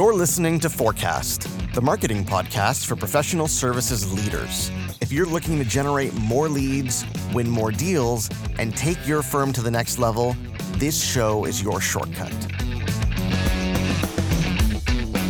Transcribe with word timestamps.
You're 0.00 0.14
listening 0.14 0.58
to 0.60 0.70
Forecast, 0.70 1.46
the 1.74 1.82
marketing 1.82 2.24
podcast 2.24 2.86
for 2.86 2.96
professional 2.96 3.46
services 3.46 4.10
leaders. 4.10 4.70
If 5.02 5.12
you're 5.12 5.26
looking 5.26 5.58
to 5.58 5.64
generate 5.66 6.14
more 6.14 6.48
leads, 6.48 7.04
win 7.34 7.50
more 7.50 7.70
deals, 7.70 8.30
and 8.58 8.74
take 8.74 9.06
your 9.06 9.22
firm 9.22 9.52
to 9.52 9.60
the 9.60 9.70
next 9.70 9.98
level, 9.98 10.34
this 10.78 11.04
show 11.04 11.44
is 11.44 11.62
your 11.62 11.82
shortcut. 11.82 12.32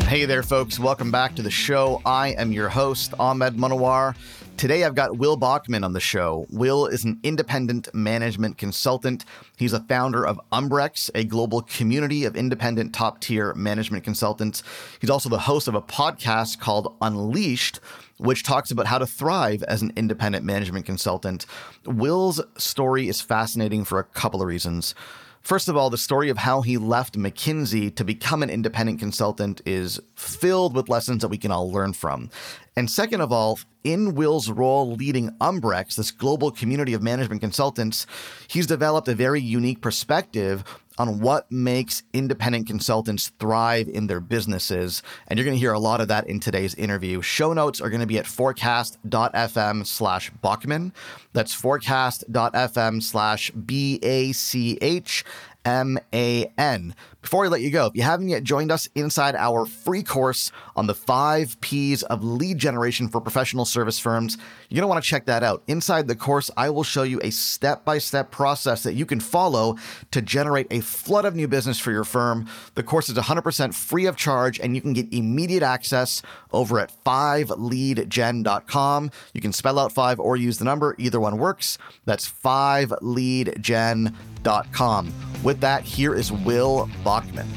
Hey 0.05 0.25
there, 0.25 0.45
folks. 0.45 0.79
Welcome 0.79 1.11
back 1.11 1.35
to 1.35 1.43
the 1.43 1.51
show. 1.51 2.01
I 2.07 2.29
am 2.29 2.53
your 2.53 2.69
host, 2.69 3.13
Ahmed 3.19 3.57
Manawar. 3.57 4.15
Today, 4.61 4.85
I've 4.85 4.95
got 4.95 5.17
Will 5.17 5.39
Bachman 5.39 5.85
on 5.85 5.95
the 5.95 6.01
show. 6.01 6.45
Will 6.51 6.85
is 6.85 7.03
an 7.03 7.19
independent 7.23 7.89
management 7.95 8.59
consultant. 8.59 9.25
He's 9.57 9.73
a 9.73 9.81
founder 9.81 10.27
of 10.27 10.39
Umbrex, 10.53 11.11
a 11.15 11.25
global 11.25 11.63
community 11.63 12.27
of 12.27 12.37
independent 12.37 12.95
top 12.95 13.23
tier 13.23 13.55
management 13.55 14.05
consultants. 14.05 14.63
He's 15.01 15.09
also 15.09 15.31
the 15.31 15.39
host 15.39 15.67
of 15.67 15.75
a 15.75 15.81
podcast 15.81 16.61
called 16.61 16.95
Unleashed, 17.01 17.81
which 18.19 18.43
talks 18.43 18.71
about 18.71 18.87
how 18.87 18.99
to 18.99 19.07
thrive 19.07 19.63
as 19.63 19.81
an 19.81 19.95
independent 19.97 20.45
management 20.45 20.85
consultant. 20.85 21.47
Will's 21.87 22.39
story 22.59 23.09
is 23.09 23.23
fascinating 23.23 23.87
for 23.87 23.99
a 23.99 24.05
couple 24.05 24.43
of 24.43 24.47
reasons. 24.47 24.95
First 25.43 25.69
of 25.69 25.77
all, 25.77 25.91
the 25.91 25.99
story 25.99 26.29
of 26.29 26.39
how 26.39 26.61
he 26.61 26.77
left 26.77 27.19
McKinsey 27.19 27.95
to 27.97 28.05
become 28.05 28.43
an 28.43 28.51
independent 28.51 28.99
consultant 28.99 29.63
is 29.65 29.99
filled 30.15 30.75
with 30.75 30.89
lessons 30.89 31.23
that 31.23 31.29
we 31.29 31.39
can 31.39 31.51
all 31.51 31.71
learn 31.73 31.93
from. 31.95 32.31
And 32.77 32.91
second 32.91 33.21
of 33.21 33.33
all, 33.33 33.59
in 33.83 34.15
Will's 34.15 34.51
role 34.51 34.93
leading 34.93 35.31
Umbrex, 35.41 35.97
this 35.97 36.11
global 36.11 36.51
community 36.51 36.93
of 36.93 37.03
management 37.03 37.41
consultants, 37.41 38.07
he's 38.49 38.67
developed 38.67 39.09
a 39.09 39.15
very 39.15 39.41
unique 39.41 39.81
perspective 39.81 40.63
on 41.01 41.19
what 41.19 41.51
makes 41.51 42.03
independent 42.13 42.67
consultants 42.67 43.33
thrive 43.39 43.89
in 43.89 44.07
their 44.07 44.21
businesses. 44.21 45.03
And 45.29 45.39
you're 45.39 45.47
going 45.47 45.57
to 45.57 45.59
hear 45.59 45.73
a 45.73 45.79
lot 45.79 46.03
of 46.03 46.09
that 46.09 46.27
in 46.27 46.41
today's 46.41 46.75
interview. 46.75 47.23
Show 47.23 47.55
notes 47.55 47.81
are 47.81 47.89
going 47.89 48.03
to 48.03 48.07
be 48.07 48.19
at 48.19 48.27
forecast.fm 48.27 49.87
slash 49.87 50.31
Bachman. 50.43 50.93
That's 51.33 51.55
forecast.fm 51.55 53.03
slash 53.03 53.51
B 53.53 53.99
A 54.03 54.33
C 54.33 54.77
H 54.83 55.25
M 55.65 55.99
A 56.13 56.53
N. 56.59 56.95
Before 57.23 57.45
I 57.45 57.49
let 57.49 57.61
you 57.61 57.71
go, 57.71 57.87
if 57.87 57.95
you 57.95 58.03
haven't 58.03 58.31
yet 58.31 58.45
joined 58.45 58.73
us 58.73 58.89
inside 58.95 59.35
our 59.35 59.67
free 59.67 60.03
course 60.03 60.51
on 60.75 60.87
the 60.87 60.95
five 60.95 61.61
P's 61.61 62.03
of 62.05 62.25
lead 62.25 62.57
generation 62.57 63.09
for 63.09 63.21
professional 63.21 63.67
service 63.67 63.99
firms, 63.99 64.39
you're 64.69 64.77
going 64.77 64.85
to 64.85 64.89
want 64.89 65.05
to 65.05 65.09
check 65.09 65.27
that 65.27 65.43
out. 65.43 65.63
Inside 65.67 66.09
the 66.09 66.17
course, 66.17 66.51
I 66.57 66.71
will 66.71 66.83
show 66.83 67.03
you 67.03 67.21
a 67.23 67.29
step 67.31 67.85
by 67.85 67.99
step 67.99 68.31
process 68.31 68.83
that 68.85 68.95
you 68.95 69.05
can 69.05 69.21
follow 69.21 69.77
to 70.13 70.23
generate 70.23 70.69
a 70.71 70.81
flood 70.81 71.27
of 71.27 71.35
new 71.35 71.47
business 71.47 71.79
for 71.79 71.93
your 71.93 72.05
firm. 72.05 72.49
The 72.75 72.83
course 72.83 73.11
is 73.11 73.19
100% 73.19 73.75
free 73.75 74.07
of 74.07 74.17
charge, 74.17 74.59
and 74.59 74.75
you 74.75 74.81
can 74.81 74.95
get 74.95 75.13
immediate 75.13 75.63
access 75.63 76.23
over 76.53 76.81
at 76.81 76.91
5leadgen.com. 77.05 79.11
You 79.35 79.43
can 79.43 79.53
spell 79.53 79.79
out 79.79 79.93
5 79.93 80.21
or 80.21 80.37
use 80.37 80.57
the 80.59 80.65
number, 80.65 80.95
either 80.99 81.21
one 81.21 81.37
works. 81.37 81.77
That's 82.07 82.27
5leadgen.com. 82.31 85.13
With 85.43 85.61
that, 85.61 85.85
here 85.85 86.15
is 86.15 86.33
Will 86.33 86.89
Bachman. 87.11 87.49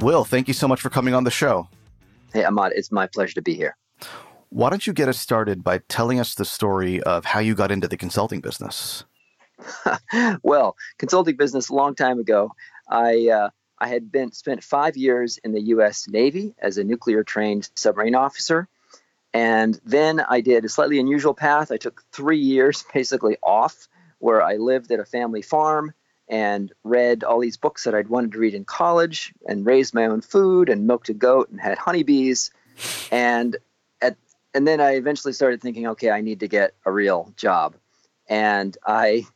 Will, 0.00 0.24
thank 0.24 0.48
you 0.48 0.54
so 0.54 0.66
much 0.66 0.80
for 0.80 0.90
coming 0.90 1.14
on 1.14 1.22
the 1.22 1.30
show. 1.30 1.68
Hey, 2.32 2.42
Ahmad, 2.42 2.72
it's 2.74 2.90
my 2.90 3.06
pleasure 3.06 3.34
to 3.34 3.42
be 3.42 3.54
here. 3.54 3.76
Why 4.48 4.70
don't 4.70 4.84
you 4.88 4.92
get 4.92 5.08
us 5.08 5.20
started 5.20 5.62
by 5.62 5.78
telling 5.88 6.18
us 6.18 6.34
the 6.34 6.44
story 6.44 7.00
of 7.00 7.26
how 7.26 7.38
you 7.38 7.54
got 7.54 7.70
into 7.70 7.86
the 7.86 7.96
consulting 7.96 8.40
business? 8.40 9.04
well, 10.42 10.74
consulting 10.98 11.36
business 11.36 11.68
a 11.68 11.74
long 11.74 11.94
time 11.94 12.18
ago. 12.18 12.50
I 12.88 13.28
uh, 13.28 13.50
I 13.78 13.86
had 13.86 14.10
been 14.10 14.32
spent 14.32 14.64
five 14.64 14.96
years 14.96 15.38
in 15.44 15.52
the 15.52 15.62
U.S. 15.74 16.08
Navy 16.08 16.56
as 16.58 16.76
a 16.76 16.82
nuclear 16.82 17.22
trained 17.22 17.70
submarine 17.76 18.16
officer, 18.16 18.66
and 19.32 19.80
then 19.84 20.18
I 20.18 20.40
did 20.40 20.64
a 20.64 20.68
slightly 20.68 20.98
unusual 20.98 21.34
path. 21.34 21.70
I 21.70 21.76
took 21.76 22.02
three 22.10 22.40
years 22.40 22.84
basically 22.92 23.36
off, 23.44 23.86
where 24.26 24.42
I 24.42 24.56
lived 24.56 24.90
at 24.90 24.98
a 24.98 25.04
family 25.04 25.40
farm 25.40 25.94
and 26.28 26.72
read 26.82 27.22
all 27.22 27.38
these 27.38 27.56
books 27.56 27.84
that 27.84 27.94
I'd 27.94 28.08
wanted 28.08 28.32
to 28.32 28.38
read 28.40 28.54
in 28.54 28.64
college, 28.64 29.32
and 29.46 29.64
raised 29.64 29.94
my 29.94 30.06
own 30.06 30.20
food 30.20 30.68
and 30.68 30.88
milked 30.88 31.08
a 31.10 31.14
goat 31.14 31.48
and 31.48 31.60
had 31.60 31.78
honeybees, 31.78 32.50
and 33.12 33.56
at 34.02 34.16
and 34.52 34.66
then 34.66 34.80
I 34.80 34.96
eventually 34.96 35.32
started 35.32 35.62
thinking, 35.62 35.86
okay, 35.86 36.10
I 36.10 36.22
need 36.22 36.40
to 36.40 36.48
get 36.48 36.74
a 36.84 36.90
real 36.90 37.32
job, 37.36 37.76
and 38.28 38.76
I 38.84 39.26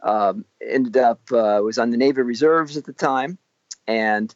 um, 0.00 0.44
ended 0.64 0.96
up 0.96 1.22
uh, 1.32 1.58
was 1.64 1.78
on 1.78 1.90
the 1.90 1.96
Navy 1.96 2.22
Reserves 2.22 2.76
at 2.76 2.84
the 2.84 2.92
time, 2.92 3.38
and 3.88 4.32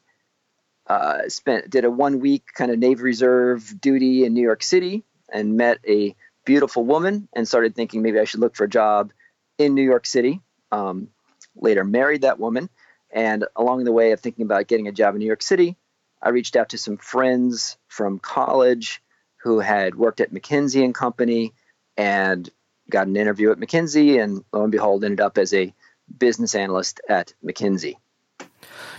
uh, 0.89 1.29
spent 1.29 1.71
did 1.71 1.85
a 1.85 1.91
one 1.91 2.19
week 2.19 2.47
kind 2.53 2.73
of 2.73 2.81
Navy 2.81 3.03
Reserve 3.03 3.81
duty 3.81 4.25
in 4.25 4.35
New 4.35 4.43
York 4.43 4.65
City, 4.65 5.05
and 5.33 5.57
met 5.57 5.79
a 5.87 6.17
beautiful 6.45 6.85
woman, 6.85 7.29
and 7.33 7.47
started 7.47 7.77
thinking 7.77 8.03
maybe 8.03 8.19
I 8.19 8.25
should 8.25 8.41
look 8.41 8.57
for 8.57 8.65
a 8.65 8.69
job 8.69 9.13
in 9.61 9.75
New 9.75 9.83
York 9.83 10.07
City. 10.07 10.41
Um, 10.73 11.09
later, 11.55 11.85
married 11.85 12.23
that 12.23 12.41
woman, 12.41 12.71
and 13.11 13.45
along 13.55 13.85
the 13.85 13.93
way 13.93 14.13
of 14.13 14.21
thinking 14.21 14.45
about 14.45 14.69
getting 14.69 14.89
a 14.89 14.93
job 14.93 15.15
in 15.15 15.19
New 15.21 15.27
York 15.27 15.43
City, 15.43 15.77
I 16.23 16.31
reached 16.31 16.57
out 16.57 16.71
to 16.71 16.79
some 16.79 16.97
friends 16.97 17.77
from 17.89 18.19
college 18.19 19.03
who 19.43 19.61
had 19.61 19.95
worked 19.95 20.21
at 20.21 20.33
McKinsey 20.33 20.85
and 20.85 20.95
Company, 20.95 21.53
and 21.97 22.49
got 22.89 23.07
an 23.07 23.17
interview 23.17 23.51
at 23.51 23.59
McKinsey, 23.59 24.23
and 24.23 24.45
lo 24.53 24.63
and 24.63 24.73
behold, 24.73 25.05
ended 25.05 25.21
up 25.21 25.39
as 25.39 25.53
a 25.53 25.75
business 26.19 26.55
analyst 26.55 27.01
at 27.09 27.35
McKinsey. 27.45 27.97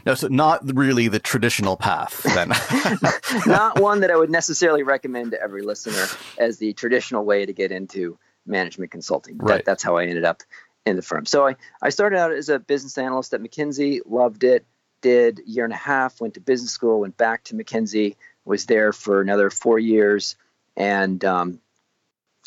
No, 0.06 0.16
so 0.16 0.28
not 0.28 0.62
really 0.76 1.08
the 1.08 1.20
traditional 1.20 1.78
path 1.78 2.24
then. 2.24 2.50
not 3.46 3.80
one 3.80 4.02
that 4.02 4.12
I 4.12 4.16
would 4.16 4.32
necessarily 4.32 4.84
recommend 4.84 5.32
to 5.32 5.42
every 5.42 5.62
listener 5.62 6.08
as 6.38 6.58
the 6.58 6.74
traditional 6.74 7.24
way 7.24 7.46
to 7.46 7.54
get 7.54 7.72
into 7.72 8.18
management 8.46 8.92
consulting. 8.92 9.38
Right. 9.38 9.58
That, 9.58 9.66
that's 9.66 9.84
how 9.84 9.98
I 9.98 10.06
ended 10.06 10.26
up 10.26 10.44
in 10.86 10.96
the 10.96 11.02
firm. 11.02 11.26
So 11.26 11.48
I, 11.48 11.56
I 11.82 11.90
started 11.90 12.18
out 12.18 12.32
as 12.32 12.50
a 12.50 12.60
business 12.60 12.98
analyst 12.98 13.34
at 13.34 13.42
McKinsey, 13.42 14.02
loved 14.06 14.44
it, 14.44 14.66
did 15.02 15.40
a 15.40 15.50
year 15.50 15.64
and 15.64 15.74
a 15.74 15.78
half, 15.78 16.22
went 16.22 16.36
to 16.36 16.40
business 16.40 16.72
school, 16.72 17.02
went 17.02 17.18
back 17.18 17.44
to 17.46 17.56
McKinsey, 17.56 18.16
was 18.46 18.66
there 18.66 18.94
for 18.94 19.22
another 19.22 19.50
four 19.50 19.80
years, 19.80 20.36
and 20.76 21.24
um, 21.26 21.60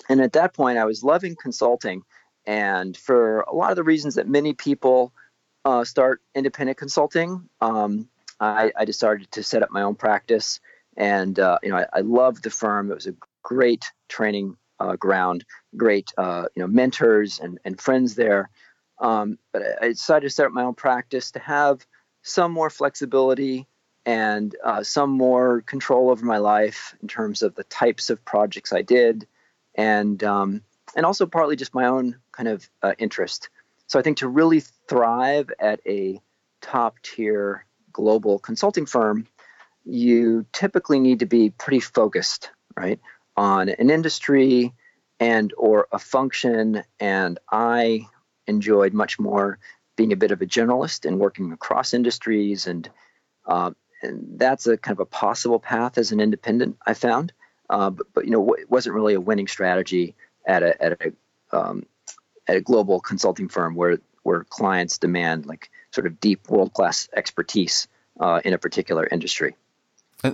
and 0.09 0.21
at 0.21 0.33
that 0.33 0.55
point 0.55 0.79
I 0.79 0.85
was 0.85 1.05
loving 1.05 1.37
consulting, 1.37 2.03
and 2.47 2.97
for 2.97 3.41
a 3.41 3.55
lot 3.55 3.71
of 3.71 3.77
the 3.77 3.85
reasons 3.85 4.17
that 4.17 4.29
many 4.29 4.55
people 4.55 5.13
uh, 5.65 5.85
start 5.85 6.21
independent 6.35 6.79
consulting, 6.79 7.49
um, 7.61 8.09
I, 8.41 8.73
I, 8.77 8.85
decided 8.85 9.31
to 9.33 9.43
set 9.43 9.63
up 9.63 9.71
my 9.71 9.83
own 9.83 9.95
practice, 9.95 10.61
and 10.97 11.39
uh, 11.39 11.59
you 11.63 11.71
know 11.71 11.77
I, 11.77 11.87
I, 11.93 12.01
loved 12.01 12.43
the 12.43 12.51
firm. 12.51 12.91
It 12.91 12.95
was 12.95 13.07
a 13.07 13.15
great 13.43 13.85
training 14.09 14.57
uh, 14.81 14.97
ground, 14.97 15.45
great 15.77 16.13
uh, 16.17 16.47
you 16.55 16.63
know 16.63 16.67
mentors 16.67 17.41
and, 17.41 17.59
and 17.65 17.81
friends 17.81 18.15
there. 18.15 18.51
Um, 18.99 19.39
but 19.53 19.63
I, 19.83 19.89
decided 19.89 20.29
to 20.29 20.31
start 20.31 20.53
my 20.53 20.63
own 20.63 20.75
practice 20.75 21.33
to 21.33 21.41
have 21.41 21.85
some 22.23 22.53
more 22.53 22.71
flexibility 22.71 23.67
and 24.07 24.55
uh, 24.63 24.83
some 24.83 25.11
more 25.11 25.63
control 25.63 26.11
over 26.11 26.25
my 26.25 26.39
life 26.39 26.95
in 27.03 27.09
terms 27.09 27.43
of 27.43 27.55
the 27.55 27.65
types 27.65 28.11
of 28.11 28.25
projects 28.25 28.73
I 28.73 28.83
did, 28.83 29.27
and 29.75 30.23
um, 30.23 30.63
and 30.97 31.05
also 31.07 31.27
partly 31.27 31.57
just 31.57 31.75
my 31.75 31.87
own 31.87 32.17
kind 32.33 32.49
of 32.49 32.69
uh, 32.83 32.95
interest. 32.99 33.49
So 33.87 33.99
I 33.99 34.03
think 34.03 34.19
to 34.19 34.29
really 34.29 34.63
thrive 34.89 35.51
at 35.59 35.81
a 35.87 36.21
top 36.61 36.97
tier 37.03 37.67
global 37.93 38.39
consulting 38.39 38.87
firm, 38.87 39.27
you 39.85 40.47
typically 40.53 40.99
need 40.99 41.21
to 41.21 41.27
be 41.27 41.51
pretty 41.51 41.81
focused, 41.81 42.51
right, 42.77 43.01
on 43.37 43.69
an 43.69 43.91
industry 43.91 44.73
and 45.25 45.55
or 45.57 45.89
a 45.91 45.99
function. 45.99 46.83
And 47.01 47.39
I 47.51 48.07
enjoyed 48.47 48.93
much 48.93 49.19
more 49.19 49.59
being 49.97 50.13
a 50.13 50.17
bit 50.17 50.33
of 50.33 50.43
a 50.43 50.47
generalist 50.47 51.07
and 51.07 51.19
working 51.19 51.51
across 51.53 51.95
industries 51.95 52.67
and 52.67 52.89
uh, 53.47 53.71
and 54.03 54.39
that's 54.39 54.67
a 54.67 54.77
kind 54.77 54.95
of 54.95 55.01
a 55.01 55.07
possible 55.07 55.59
path 55.59 55.97
as 55.97 56.13
an 56.13 56.21
independent 56.21 56.77
I 56.87 56.93
found, 56.93 57.33
uh, 57.71 57.89
but, 57.89 58.07
but 58.13 58.25
you 58.27 58.33
know 58.33 58.53
it 58.53 58.71
wasn't 58.71 58.97
really 58.97 59.15
a 59.15 59.21
winning 59.21 59.49
strategy 59.49 60.15
at 60.47 60.63
a 60.63 60.83
at 60.83 60.93
a 60.93 61.13
um, 61.59 61.87
at 62.47 62.57
a 62.57 62.61
global 62.61 63.01
consulting 63.01 63.49
firm 63.49 63.75
where 63.75 63.99
where 64.25 64.45
clients 64.45 64.99
demand 64.99 65.47
like 65.47 65.71
sort 65.91 66.07
of 66.07 66.21
deep 66.21 66.51
world 66.51 66.75
class 66.75 67.09
expertise 67.17 67.89
uh, 68.21 68.41
in 68.45 68.53
a 68.53 68.59
particular 68.59 69.09
industry. 69.11 69.57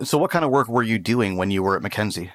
So, 0.02 0.18
what 0.18 0.30
kind 0.32 0.44
of 0.44 0.50
work 0.50 0.68
were 0.68 0.82
you 0.82 0.98
doing 0.98 1.36
when 1.36 1.52
you 1.52 1.62
were 1.62 1.76
at 1.76 1.82
McKinsey? 1.82 2.30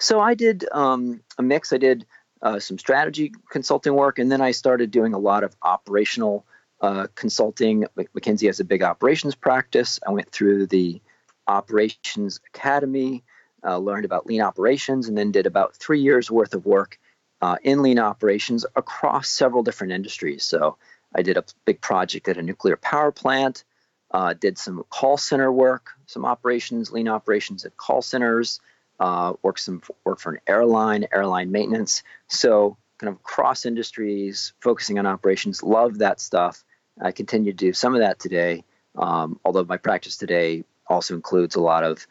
So, 0.00 0.20
I 0.20 0.34
did 0.34 0.64
um, 0.72 1.22
a 1.38 1.42
mix. 1.42 1.72
I 1.72 1.78
did 1.78 2.06
uh, 2.42 2.58
some 2.60 2.78
strategy 2.78 3.32
consulting 3.50 3.94
work, 3.94 4.18
and 4.18 4.30
then 4.30 4.40
I 4.40 4.52
started 4.52 4.90
doing 4.90 5.14
a 5.14 5.18
lot 5.18 5.44
of 5.44 5.56
operational 5.62 6.44
uh, 6.80 7.06
consulting. 7.14 7.86
McKinsey 7.96 8.46
has 8.46 8.60
a 8.60 8.64
big 8.64 8.82
operations 8.82 9.34
practice. 9.34 9.98
I 10.06 10.10
went 10.10 10.30
through 10.30 10.66
the 10.66 11.00
operations 11.48 12.40
academy, 12.54 13.24
uh, 13.64 13.78
learned 13.78 14.04
about 14.04 14.26
lean 14.26 14.42
operations, 14.42 15.08
and 15.08 15.16
then 15.16 15.32
did 15.32 15.46
about 15.46 15.76
three 15.76 16.00
years 16.00 16.30
worth 16.30 16.54
of 16.54 16.66
work 16.66 16.98
uh, 17.40 17.56
in 17.62 17.82
lean 17.82 17.98
operations 17.98 18.66
across 18.76 19.28
several 19.28 19.62
different 19.62 19.92
industries. 19.94 20.44
So 20.44 20.76
I 21.14 21.22
did 21.22 21.36
a 21.38 21.44
big 21.64 21.80
project 21.80 22.28
at 22.28 22.36
a 22.36 22.42
nuclear 22.42 22.76
power 22.76 23.12
plant. 23.12 23.64
uh, 24.10 24.34
did 24.34 24.58
some 24.58 24.84
call 24.88 25.16
center 25.16 25.50
work, 25.50 25.90
some 26.06 26.24
operations, 26.24 26.92
lean 26.92 27.08
operations 27.08 27.64
at 27.64 27.76
call 27.76 28.02
centers, 28.02 28.60
uh, 29.00 29.34
work 29.42 29.58
for 29.58 30.32
an 30.32 30.40
airline, 30.46 31.06
airline 31.12 31.50
maintenance. 31.50 32.02
So 32.28 32.76
kind 32.98 33.12
of 33.12 33.22
cross 33.22 33.66
industries, 33.66 34.52
focusing 34.60 34.98
on 34.98 35.06
operations. 35.06 35.62
Love 35.62 35.98
that 35.98 36.20
stuff. 36.20 36.64
I 37.00 37.12
continue 37.12 37.52
to 37.52 37.56
do 37.56 37.72
some 37.72 37.94
of 37.94 38.00
that 38.00 38.18
today, 38.18 38.64
um, 38.96 39.38
although 39.44 39.64
my 39.64 39.76
practice 39.76 40.16
today 40.16 40.64
also 40.86 41.14
includes 41.14 41.56
a 41.56 41.60
lot 41.60 41.84
of 41.84 42.06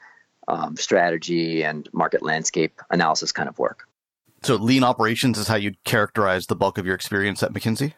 um, 0.48 0.76
strategy 0.78 1.64
and 1.64 1.90
market 1.92 2.22
landscape 2.22 2.80
analysis 2.92 3.32
kind 3.32 3.50
of 3.50 3.58
work. 3.58 3.88
So, 4.44 4.56
lean 4.58 4.84
operations 4.84 5.40
is 5.40 5.48
how 5.48 5.56
you'd 5.56 5.84
characterize 5.86 6.46
the 6.46 6.56
bulk 6.56 6.78
of 6.78 6.86
your 6.86 6.94
experience 6.94 7.42
at 7.42 7.52
McKinsey. 7.52 7.94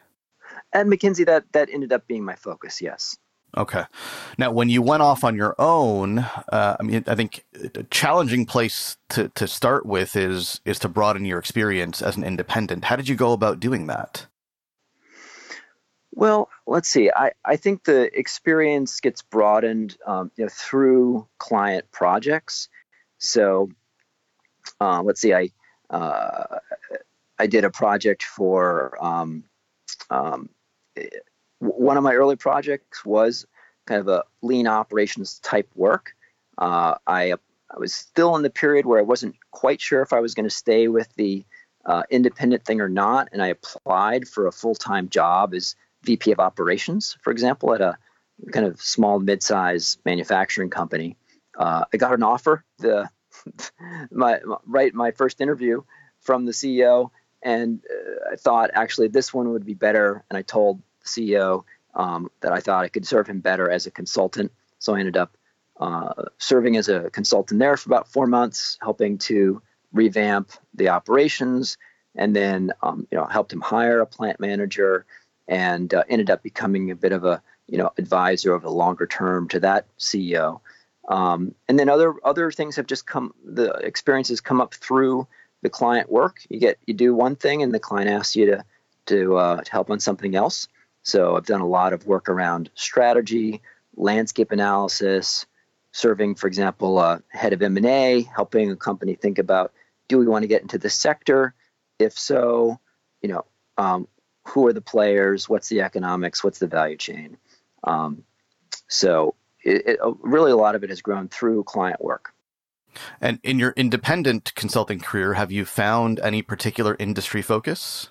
At 0.72 0.86
McKinsey, 0.86 1.26
that 1.26 1.44
that 1.52 1.68
ended 1.70 1.92
up 1.92 2.06
being 2.06 2.24
my 2.24 2.36
focus. 2.36 2.80
Yes. 2.80 3.18
Okay. 3.56 3.84
Now, 4.36 4.50
when 4.50 4.68
you 4.68 4.82
went 4.82 5.02
off 5.02 5.24
on 5.24 5.34
your 5.34 5.54
own, 5.58 6.18
uh, 6.18 6.76
I 6.78 6.82
mean, 6.82 7.02
I 7.06 7.14
think 7.14 7.44
a 7.74 7.82
challenging 7.84 8.44
place 8.44 8.98
to, 9.10 9.28
to 9.30 9.48
start 9.48 9.86
with 9.86 10.16
is 10.16 10.60
is 10.64 10.78
to 10.80 10.88
broaden 10.88 11.24
your 11.24 11.38
experience 11.38 12.02
as 12.02 12.16
an 12.16 12.24
independent. 12.24 12.84
How 12.84 12.96
did 12.96 13.08
you 13.08 13.16
go 13.16 13.32
about 13.32 13.58
doing 13.58 13.86
that? 13.86 14.26
Well, 16.12 16.50
let's 16.66 16.88
see. 16.88 17.10
I, 17.14 17.30
I 17.44 17.56
think 17.56 17.84
the 17.84 18.10
experience 18.18 19.00
gets 19.00 19.22
broadened 19.22 19.96
um, 20.04 20.30
you 20.36 20.44
know, 20.44 20.50
through 20.52 21.26
client 21.38 21.90
projects. 21.92 22.68
So, 23.18 23.70
uh, 24.80 25.02
let's 25.02 25.20
see. 25.20 25.32
I 25.32 25.50
uh, 25.90 26.58
I 27.38 27.46
did 27.46 27.64
a 27.64 27.70
project 27.70 28.24
for 28.24 29.02
um, 29.02 29.44
um, 30.10 30.50
one 31.60 31.96
of 31.96 32.02
my 32.02 32.14
early 32.14 32.36
projects 32.36 33.04
was 33.04 33.46
kind 33.86 34.00
of 34.00 34.08
a 34.08 34.24
lean 34.42 34.66
operations 34.66 35.38
type 35.40 35.68
work. 35.74 36.12
Uh, 36.56 36.94
I, 37.06 37.32
I 37.32 37.78
was 37.78 37.94
still 37.94 38.36
in 38.36 38.42
the 38.42 38.50
period 38.50 38.86
where 38.86 38.98
I 38.98 39.02
wasn't 39.02 39.36
quite 39.50 39.80
sure 39.80 40.02
if 40.02 40.12
I 40.12 40.20
was 40.20 40.34
going 40.34 40.48
to 40.48 40.54
stay 40.54 40.88
with 40.88 41.12
the 41.14 41.44
uh, 41.84 42.02
independent 42.10 42.64
thing 42.64 42.80
or 42.80 42.88
not, 42.88 43.28
and 43.32 43.42
I 43.42 43.48
applied 43.48 44.28
for 44.28 44.46
a 44.46 44.52
full 44.52 44.74
time 44.74 45.08
job 45.08 45.54
as 45.54 45.74
VP 46.02 46.32
of 46.32 46.38
operations, 46.38 47.16
for 47.22 47.30
example, 47.30 47.74
at 47.74 47.80
a 47.80 47.96
kind 48.52 48.66
of 48.66 48.80
small 48.80 49.18
mid 49.18 49.42
sized 49.42 49.98
manufacturing 50.04 50.70
company. 50.70 51.16
Uh, 51.56 51.84
I 51.92 51.96
got 51.96 52.14
an 52.14 52.22
offer 52.22 52.64
the 52.78 53.08
my, 54.10 54.40
my 54.44 54.56
right 54.66 54.94
my 54.94 55.10
first 55.12 55.40
interview 55.40 55.82
from 56.20 56.44
the 56.44 56.52
CEO, 56.52 57.10
and 57.42 57.80
uh, 57.90 58.32
I 58.32 58.36
thought 58.36 58.70
actually 58.74 59.08
this 59.08 59.32
one 59.32 59.52
would 59.52 59.64
be 59.64 59.74
better, 59.74 60.24
and 60.28 60.36
I 60.36 60.42
told 60.42 60.82
CEO 61.08 61.64
um, 61.94 62.30
that 62.40 62.52
I 62.52 62.60
thought 62.60 62.84
I 62.84 62.88
could 62.88 63.06
serve 63.06 63.26
him 63.26 63.40
better 63.40 63.70
as 63.70 63.86
a 63.86 63.90
consultant. 63.90 64.52
So 64.78 64.94
I 64.94 65.00
ended 65.00 65.16
up 65.16 65.36
uh, 65.78 66.24
serving 66.38 66.76
as 66.76 66.88
a 66.88 67.10
consultant 67.10 67.60
there 67.60 67.76
for 67.76 67.88
about 67.88 68.08
four 68.08 68.26
months, 68.26 68.78
helping 68.80 69.18
to 69.18 69.62
revamp 69.92 70.50
the 70.74 70.88
operations, 70.88 71.78
and 72.14 72.34
then 72.34 72.72
um, 72.82 73.06
you 73.10 73.18
know 73.18 73.26
helped 73.26 73.52
him 73.52 73.60
hire 73.60 74.00
a 74.00 74.06
plant 74.06 74.40
manager, 74.40 75.06
and 75.46 75.92
uh, 75.94 76.04
ended 76.08 76.30
up 76.30 76.42
becoming 76.42 76.90
a 76.90 76.96
bit 76.96 77.12
of 77.12 77.24
a 77.24 77.42
you 77.66 77.78
know 77.78 77.90
advisor 77.96 78.54
over 78.54 78.66
the 78.66 78.72
longer 78.72 79.06
term 79.06 79.48
to 79.48 79.60
that 79.60 79.86
CEO. 79.98 80.60
Um, 81.08 81.54
and 81.68 81.78
then 81.78 81.88
other 81.88 82.14
other 82.24 82.50
things 82.50 82.76
have 82.76 82.86
just 82.86 83.06
come. 83.06 83.34
The 83.44 83.70
experiences 83.70 84.40
come 84.40 84.60
up 84.60 84.74
through 84.74 85.26
the 85.62 85.70
client 85.70 86.10
work. 86.10 86.40
You 86.48 86.60
get 86.60 86.78
you 86.86 86.94
do 86.94 87.14
one 87.14 87.36
thing, 87.36 87.62
and 87.62 87.72
the 87.72 87.80
client 87.80 88.10
asks 88.10 88.36
you 88.36 88.46
to 88.46 88.64
to, 89.06 89.36
uh, 89.36 89.62
to 89.62 89.72
help 89.72 89.90
on 89.90 90.00
something 90.00 90.34
else. 90.34 90.68
So 91.08 91.36
I've 91.36 91.46
done 91.46 91.62
a 91.62 91.66
lot 91.66 91.94
of 91.94 92.06
work 92.06 92.28
around 92.28 92.68
strategy, 92.74 93.62
landscape 93.96 94.52
analysis, 94.52 95.46
serving, 95.90 96.34
for 96.34 96.46
example, 96.46 96.98
a 96.98 97.22
head 97.28 97.54
of 97.54 97.62
M&A, 97.62 98.28
helping 98.36 98.70
a 98.70 98.76
company 98.76 99.14
think 99.14 99.38
about 99.38 99.72
do 100.08 100.18
we 100.18 100.26
want 100.26 100.42
to 100.42 100.48
get 100.48 100.60
into 100.60 100.76
this 100.76 100.94
sector? 100.94 101.54
If 101.98 102.18
so, 102.18 102.78
you 103.22 103.30
know, 103.30 103.46
um, 103.78 104.06
who 104.48 104.66
are 104.66 104.74
the 104.74 104.82
players? 104.82 105.48
What's 105.48 105.70
the 105.70 105.80
economics? 105.80 106.44
What's 106.44 106.58
the 106.58 106.66
value 106.66 106.98
chain? 106.98 107.38
Um, 107.84 108.24
so 108.86 109.34
it, 109.64 109.86
it, 109.86 109.98
really 110.20 110.52
a 110.52 110.56
lot 110.56 110.74
of 110.74 110.84
it 110.84 110.90
has 110.90 111.00
grown 111.00 111.28
through 111.28 111.64
client 111.64 112.04
work. 112.04 112.34
And 113.18 113.38
in 113.42 113.58
your 113.58 113.72
independent 113.78 114.54
consulting 114.54 115.00
career, 115.00 115.34
have 115.34 115.50
you 115.50 115.64
found 115.64 116.20
any 116.20 116.42
particular 116.42 116.96
industry 116.98 117.40
focus? 117.40 118.10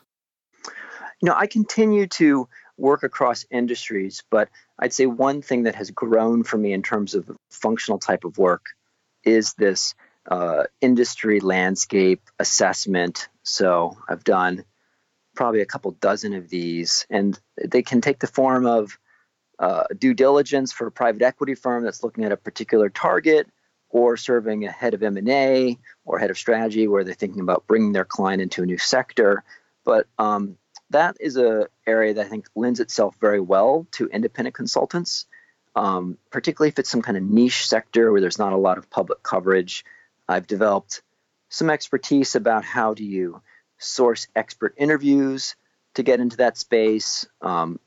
You 1.21 1.29
know, 1.29 1.35
I 1.35 1.45
continue 1.45 2.07
to 2.07 2.47
work 2.77 3.03
across 3.03 3.45
industries, 3.49 4.23
but 4.29 4.49
I'd 4.77 4.93
say 4.93 5.05
one 5.05 5.41
thing 5.41 5.63
that 5.63 5.75
has 5.75 5.91
grown 5.91 6.43
for 6.43 6.57
me 6.57 6.73
in 6.73 6.83
terms 6.83 7.15
of 7.15 7.29
functional 7.49 7.99
type 7.99 8.23
of 8.23 8.37
work 8.37 8.65
is 9.23 9.53
this 9.53 9.95
uh, 10.29 10.63
industry 10.81 11.39
landscape 11.39 12.21
assessment. 12.39 13.29
So 13.43 13.97
I've 14.07 14.23
done 14.23 14.63
probably 15.35 15.61
a 15.61 15.65
couple 15.65 15.91
dozen 15.91 16.33
of 16.33 16.49
these, 16.49 17.05
and 17.09 17.39
they 17.63 17.81
can 17.81 18.01
take 18.01 18.19
the 18.19 18.27
form 18.27 18.65
of 18.65 18.97
uh, 19.59 19.85
due 19.97 20.13
diligence 20.13 20.71
for 20.71 20.87
a 20.87 20.91
private 20.91 21.21
equity 21.21 21.55
firm 21.55 21.83
that's 21.83 22.03
looking 22.03 22.25
at 22.25 22.31
a 22.31 22.37
particular 22.37 22.89
target, 22.89 23.47
or 23.89 24.17
serving 24.17 24.65
a 24.65 24.71
head 24.71 24.93
of 24.93 25.03
M&A 25.03 25.77
or 26.05 26.19
head 26.19 26.29
of 26.29 26.37
strategy 26.37 26.87
where 26.87 27.03
they're 27.03 27.13
thinking 27.13 27.41
about 27.41 27.65
bringing 27.67 27.93
their 27.93 28.05
client 28.05 28.41
into 28.41 28.63
a 28.63 28.65
new 28.65 28.77
sector. 28.77 29.43
But 29.85 30.07
um, 30.17 30.57
that 30.91 31.17
is 31.19 31.37
a 31.37 31.67
area 31.85 32.13
that 32.13 32.25
I 32.25 32.29
think 32.29 32.47
lends 32.55 32.79
itself 32.79 33.15
very 33.19 33.39
well 33.39 33.87
to 33.93 34.07
independent 34.07 34.55
consultants, 34.55 35.25
um, 35.75 36.17
particularly 36.31 36.69
if 36.69 36.79
it's 36.79 36.89
some 36.89 37.01
kind 37.01 37.17
of 37.17 37.23
niche 37.23 37.67
sector 37.67 38.11
where 38.11 38.21
there's 38.21 38.39
not 38.39 38.53
a 38.53 38.57
lot 38.57 38.77
of 38.77 38.89
public 38.89 39.21
coverage. 39.23 39.83
I've 40.27 40.47
developed 40.47 41.01
some 41.49 41.69
expertise 41.69 42.35
about 42.35 42.63
how 42.63 42.93
do 42.93 43.03
you 43.03 43.41
source 43.77 44.27
expert 44.35 44.73
interviews 44.77 45.55
to 45.95 46.03
get 46.03 46.19
into 46.19 46.37
that 46.37 46.57
space. 46.57 47.25
Um, 47.41 47.79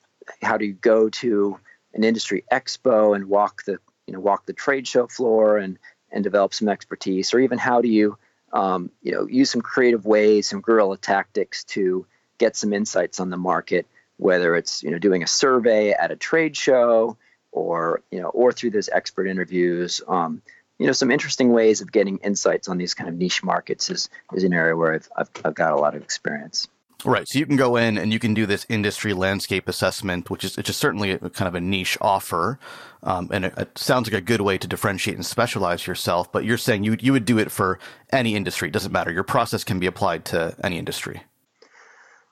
how 0.42 0.56
do 0.56 0.64
you 0.64 0.72
go 0.72 1.08
to 1.08 1.58
an 1.94 2.04
industry 2.04 2.44
expo 2.52 3.16
and 3.16 3.26
walk 3.26 3.64
the 3.64 3.78
you 4.06 4.14
know 4.14 4.20
walk 4.20 4.46
the 4.46 4.52
trade 4.52 4.86
show 4.86 5.06
floor 5.06 5.58
and 5.58 5.78
and 6.12 6.24
develop 6.24 6.52
some 6.54 6.68
expertise, 6.68 7.32
or 7.32 7.40
even 7.40 7.58
how 7.58 7.80
do 7.80 7.88
you 7.88 8.18
um, 8.52 8.90
you 9.02 9.12
know 9.12 9.26
use 9.26 9.50
some 9.50 9.62
creative 9.62 10.04
ways, 10.04 10.48
some 10.48 10.60
guerrilla 10.60 10.96
tactics 10.96 11.64
to 11.64 12.06
get 12.40 12.56
some 12.56 12.72
insights 12.72 13.20
on 13.20 13.30
the 13.30 13.36
market, 13.36 13.86
whether 14.16 14.56
it's 14.56 14.82
you 14.82 14.90
know 14.90 14.98
doing 14.98 15.22
a 15.22 15.26
survey 15.28 15.92
at 15.92 16.10
a 16.10 16.16
trade 16.16 16.56
show 16.56 17.16
or 17.52 18.02
you 18.10 18.20
know 18.20 18.28
or 18.28 18.50
through 18.50 18.70
those 18.70 18.88
expert 18.88 19.28
interviews. 19.28 20.02
Um, 20.08 20.42
you 20.78 20.86
know, 20.86 20.92
some 20.92 21.10
interesting 21.10 21.52
ways 21.52 21.82
of 21.82 21.92
getting 21.92 22.16
insights 22.18 22.66
on 22.66 22.78
these 22.78 22.94
kind 22.94 23.08
of 23.08 23.14
niche 23.14 23.44
markets 23.44 23.90
is 23.90 24.08
is 24.34 24.42
an 24.42 24.54
area 24.54 24.74
where 24.74 24.94
I've 24.94 25.08
I've, 25.16 25.30
I've 25.44 25.54
got 25.54 25.72
a 25.72 25.76
lot 25.76 25.94
of 25.94 26.02
experience. 26.02 26.66
Right. 27.04 27.26
So 27.26 27.38
you 27.38 27.46
can 27.46 27.56
go 27.56 27.76
in 27.76 27.96
and 27.96 28.12
you 28.12 28.18
can 28.18 28.34
do 28.34 28.44
this 28.44 28.66
industry 28.68 29.14
landscape 29.14 29.68
assessment, 29.68 30.28
which 30.28 30.44
is, 30.44 30.58
is 30.58 30.76
certainly 30.76 31.12
a, 31.12 31.30
kind 31.30 31.48
of 31.48 31.54
a 31.54 31.60
niche 31.60 31.96
offer. 32.00 32.58
Um, 33.02 33.30
and 33.32 33.46
it, 33.46 33.54
it, 33.56 33.78
sounds 33.78 34.06
like 34.06 34.18
a 34.18 34.24
good 34.24 34.42
way 34.42 34.58
to 34.58 34.68
differentiate 34.68 35.16
and 35.16 35.24
specialize 35.24 35.86
yourself. 35.86 36.30
But 36.30 36.44
you're 36.44 36.58
saying 36.58 36.84
you, 36.84 36.96
you 37.00 37.12
would 37.12 37.24
do 37.24 37.38
it 37.38 37.50
for 37.50 37.78
any 38.12 38.34
industry. 38.34 38.68
It 38.68 38.72
doesn't 38.72 38.92
matter. 38.92 39.10
Your 39.10 39.24
process 39.24 39.64
can 39.64 39.78
be 39.78 39.86
applied 39.86 40.26
to 40.26 40.54
any 40.62 40.76
industry. 40.78 41.22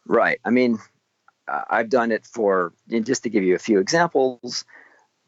Right. 0.09 0.41
I 0.45 0.51
mean, 0.51 0.79
I've 1.47 1.91
done 1.91 2.13
it 2.13 2.27
for, 2.27 2.73
just 2.89 3.23
to 3.23 3.31
give 3.31 3.45
you 3.45 3.55
a 3.55 3.61
few 3.61 3.79
examples, 3.79 4.65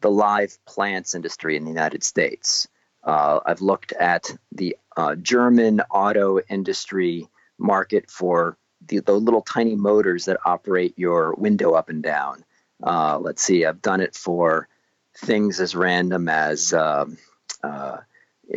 the 0.01 0.11
live 0.11 0.57
plants 0.65 1.15
industry 1.15 1.55
in 1.55 1.63
the 1.63 1.69
United 1.69 2.03
States. 2.03 2.67
Uh, 3.03 3.39
I've 3.45 3.61
looked 3.61 3.93
at 3.93 4.25
the 4.51 4.75
uh, 4.97 5.15
German 5.15 5.81
auto 5.81 6.39
industry 6.39 7.27
market 7.57 8.09
for 8.09 8.57
the, 8.87 8.99
the, 8.99 9.13
little 9.13 9.41
tiny 9.41 9.75
motors 9.75 10.25
that 10.25 10.39
operate 10.45 10.93
your 10.97 11.33
window 11.35 11.73
up 11.73 11.89
and 11.89 12.01
down. 12.01 12.43
Uh, 12.83 13.19
let's 13.19 13.43
see, 13.43 13.65
I've 13.65 13.81
done 13.81 14.01
it 14.01 14.15
for 14.15 14.67
things 15.15 15.59
as 15.59 15.75
random 15.75 16.27
as 16.27 16.73
um, 16.73 17.17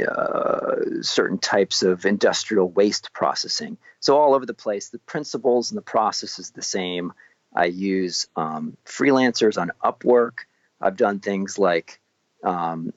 uh, 0.01 0.11
uh, 0.11 0.77
certain 1.03 1.39
types 1.39 1.83
of 1.83 2.05
industrial 2.05 2.69
waste 2.71 3.13
processing. 3.13 3.77
So 4.01 4.17
all 4.17 4.35
over 4.35 4.47
the 4.47 4.55
place, 4.55 4.89
the 4.89 4.99
principles 4.99 5.71
and 5.71 5.79
the 5.79 5.83
process 5.83 6.39
is 6.39 6.51
the 6.51 6.63
same. 6.63 7.13
I 7.55 7.67
use 7.67 8.27
um, 8.35 8.77
freelancers 8.85 9.61
on 9.61 9.71
Upwork. 9.83 10.47
I've 10.81 10.97
done 10.97 11.21
things 11.21 11.59
like 11.59 12.01
um, 12.43 12.93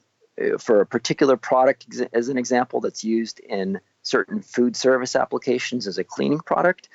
for 0.58 0.80
a 0.80 0.86
particular 0.86 1.36
product, 1.36 1.86
as 2.12 2.28
an 2.28 2.38
example, 2.38 2.80
that's 2.80 3.04
used 3.04 3.40
in 3.40 3.80
certain 4.02 4.42
food 4.42 4.76
service 4.76 5.16
applications 5.16 5.86
as 5.86 5.98
a 5.98 6.04
cleaning 6.04 6.40
product. 6.40 6.88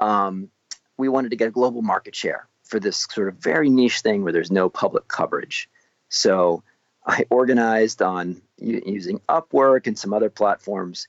Um, 0.00 0.50
we 0.96 1.08
wanted 1.08 1.30
to 1.30 1.36
get 1.36 1.48
a 1.48 1.52
global 1.52 1.82
market 1.82 2.14
share 2.14 2.48
for 2.64 2.80
this 2.80 3.06
sort 3.10 3.28
of 3.28 3.36
very 3.36 3.70
niche 3.70 4.00
thing 4.00 4.22
where 4.22 4.32
there's 4.32 4.50
no 4.50 4.68
public 4.68 5.08
coverage. 5.08 5.70
So 6.08 6.62
I 7.06 7.24
organized 7.30 8.02
on 8.02 8.42
using 8.58 9.20
Upwork 9.28 9.86
and 9.86 9.98
some 9.98 10.12
other 10.12 10.30
platforms, 10.30 11.08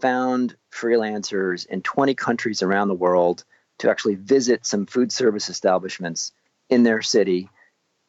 found 0.00 0.56
freelancers 0.72 1.66
in 1.66 1.82
20 1.82 2.14
countries 2.14 2.62
around 2.62 2.88
the 2.88 2.94
world 2.94 3.44
to 3.78 3.90
actually 3.90 4.14
visit 4.14 4.66
some 4.66 4.86
food 4.86 5.12
service 5.12 5.48
establishments 5.48 6.32
in 6.68 6.82
their 6.82 7.02
city, 7.02 7.48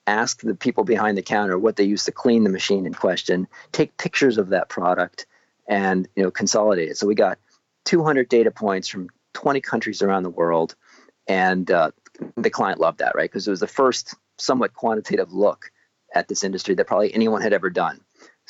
ask 0.08 0.42
the 0.42 0.56
people 0.56 0.84
behind 0.84 1.18
the 1.18 1.22
counter 1.22 1.58
what 1.58 1.76
they 1.76 1.84
use 1.84 2.06
to 2.06 2.12
clean 2.12 2.44
the 2.44 2.50
machine 2.50 2.86
in 2.86 2.94
question, 2.94 3.48
take 3.72 3.98
pictures 3.98 4.38
of 4.38 4.50
that 4.50 4.70
product, 4.70 5.26
and 5.68 6.08
you 6.16 6.24
know 6.24 6.32
consolidate 6.32 6.90
it. 6.90 6.98
So 6.98 7.08
we 7.08 7.16
got 7.16 7.40
200 7.86 8.30
data 8.30 8.52
points 8.52 8.88
from 8.88 9.10
20 9.34 9.62
countries 9.62 10.02
around 10.02 10.24
the 10.24 10.30
world, 10.30 10.76
and 11.28 11.70
uh, 11.70 11.92
the 12.36 12.50
client 12.50 12.80
loved 12.80 13.00
that, 13.00 13.16
right? 13.16 13.30
Because 13.30 13.48
it 13.48 13.52
was 13.52 13.60
the 13.60 13.68
first 13.68 14.16
somewhat 14.38 14.74
quantitative 14.74 15.32
look 15.34 15.72
at 16.14 16.28
this 16.28 16.44
industry 16.44 16.76
that 16.76 16.88
probably 16.88 17.14
anyone 17.14 17.42
had 17.42 17.54
ever 17.54 17.70
done. 17.70 18.02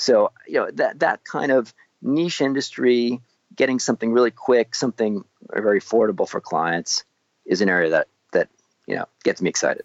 So 0.02 0.32
you 0.48 0.56
know 0.56 0.72
that 0.74 1.00
that 1.00 1.24
kind 1.26 1.52
of 1.52 1.76
niche 2.02 2.42
industry, 2.42 3.22
getting 3.56 3.78
something 3.78 4.12
really 4.12 4.32
quick, 4.32 4.74
something 4.74 5.24
very 5.54 5.80
affordable 5.80 6.28
for 6.28 6.42
clients, 6.42 7.04
is 7.46 7.62
an 7.62 7.70
area 7.70 7.92
that 7.92 8.08
that 8.34 8.50
you 8.88 8.96
know 8.96 9.06
gets 9.24 9.44
me 9.44 9.50
excited. 9.50 9.84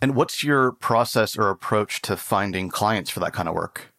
And 0.00 0.16
what's 0.16 0.42
your 0.42 0.72
process 0.72 1.36
or 1.36 1.50
approach 1.50 2.00
to 2.02 2.16
finding 2.16 2.70
clients 2.70 3.10
for 3.10 3.20
that 3.20 3.34
kind 3.34 3.46
of 3.46 3.54
work? 3.54 3.92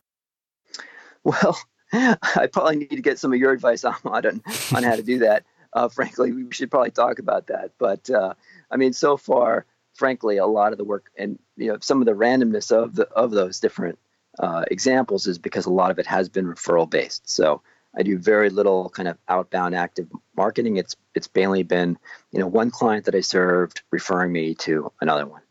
Well, 1.23 1.57
I 1.93 2.49
probably 2.51 2.77
need 2.77 2.89
to 2.89 3.01
get 3.01 3.19
some 3.19 3.31
of 3.31 3.39
your 3.39 3.51
advice 3.51 3.83
on 3.83 3.95
on, 4.05 4.41
on 4.75 4.83
how 4.83 4.95
to 4.95 5.03
do 5.03 5.19
that. 5.19 5.45
Uh, 5.75 5.89
frankly, 5.89 6.31
we 6.31 6.45
should 6.51 6.69
probably 6.69 6.91
talk 6.91 7.17
about 7.17 7.47
that. 7.47 7.71
But 7.79 8.07
uh, 8.07 8.35
I 8.69 8.77
mean, 8.77 8.93
so 8.93 9.17
far, 9.17 9.65
frankly, 9.95 10.37
a 10.37 10.45
lot 10.45 10.71
of 10.71 10.77
the 10.77 10.83
work 10.83 11.09
and 11.17 11.39
you 11.57 11.69
know 11.69 11.79
some 11.81 11.99
of 11.99 12.05
the 12.05 12.11
randomness 12.11 12.71
of 12.71 12.93
the 12.93 13.07
of 13.09 13.31
those 13.31 13.59
different 13.59 13.97
uh, 14.39 14.63
examples 14.69 15.27
is 15.27 15.37
because 15.37 15.65
a 15.65 15.71
lot 15.71 15.91
of 15.91 15.99
it 15.99 16.07
has 16.07 16.29
been 16.29 16.45
referral 16.45 16.89
based. 16.89 17.29
So 17.29 17.61
I 17.95 18.03
do 18.03 18.17
very 18.17 18.49
little 18.49 18.89
kind 18.89 19.07
of 19.07 19.17
outbound 19.27 19.75
active 19.75 20.07
marketing. 20.35 20.77
It's 20.77 20.95
it's 21.13 21.29
mainly 21.35 21.63
been 21.63 21.97
you 22.31 22.39
know 22.39 22.47
one 22.47 22.71
client 22.71 23.05
that 23.05 23.15
I 23.15 23.21
served 23.21 23.83
referring 23.91 24.31
me 24.31 24.55
to 24.55 24.91
another 25.01 25.25
one. 25.25 25.41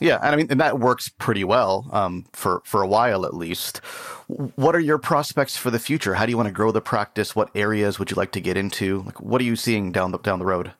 Yeah, 0.00 0.18
and 0.22 0.34
I 0.34 0.36
mean, 0.36 0.46
and 0.50 0.60
that 0.60 0.78
works 0.78 1.10
pretty 1.10 1.44
well 1.44 1.86
um, 1.92 2.26
for 2.32 2.62
for 2.64 2.82
a 2.82 2.86
while 2.86 3.24
at 3.26 3.34
least. 3.34 3.78
What 4.28 4.74
are 4.74 4.80
your 4.80 4.98
prospects 4.98 5.56
for 5.56 5.70
the 5.70 5.78
future? 5.78 6.14
How 6.14 6.24
do 6.24 6.30
you 6.30 6.36
want 6.36 6.48
to 6.48 6.52
grow 6.52 6.72
the 6.72 6.80
practice? 6.80 7.36
What 7.36 7.50
areas 7.54 7.98
would 7.98 8.10
you 8.10 8.16
like 8.16 8.32
to 8.32 8.40
get 8.40 8.56
into? 8.56 9.02
Like, 9.02 9.20
what 9.20 9.40
are 9.40 9.44
you 9.44 9.56
seeing 9.56 9.92
down 9.92 10.12
the 10.12 10.18
down 10.18 10.38
the 10.38 10.46
road? 10.46 10.72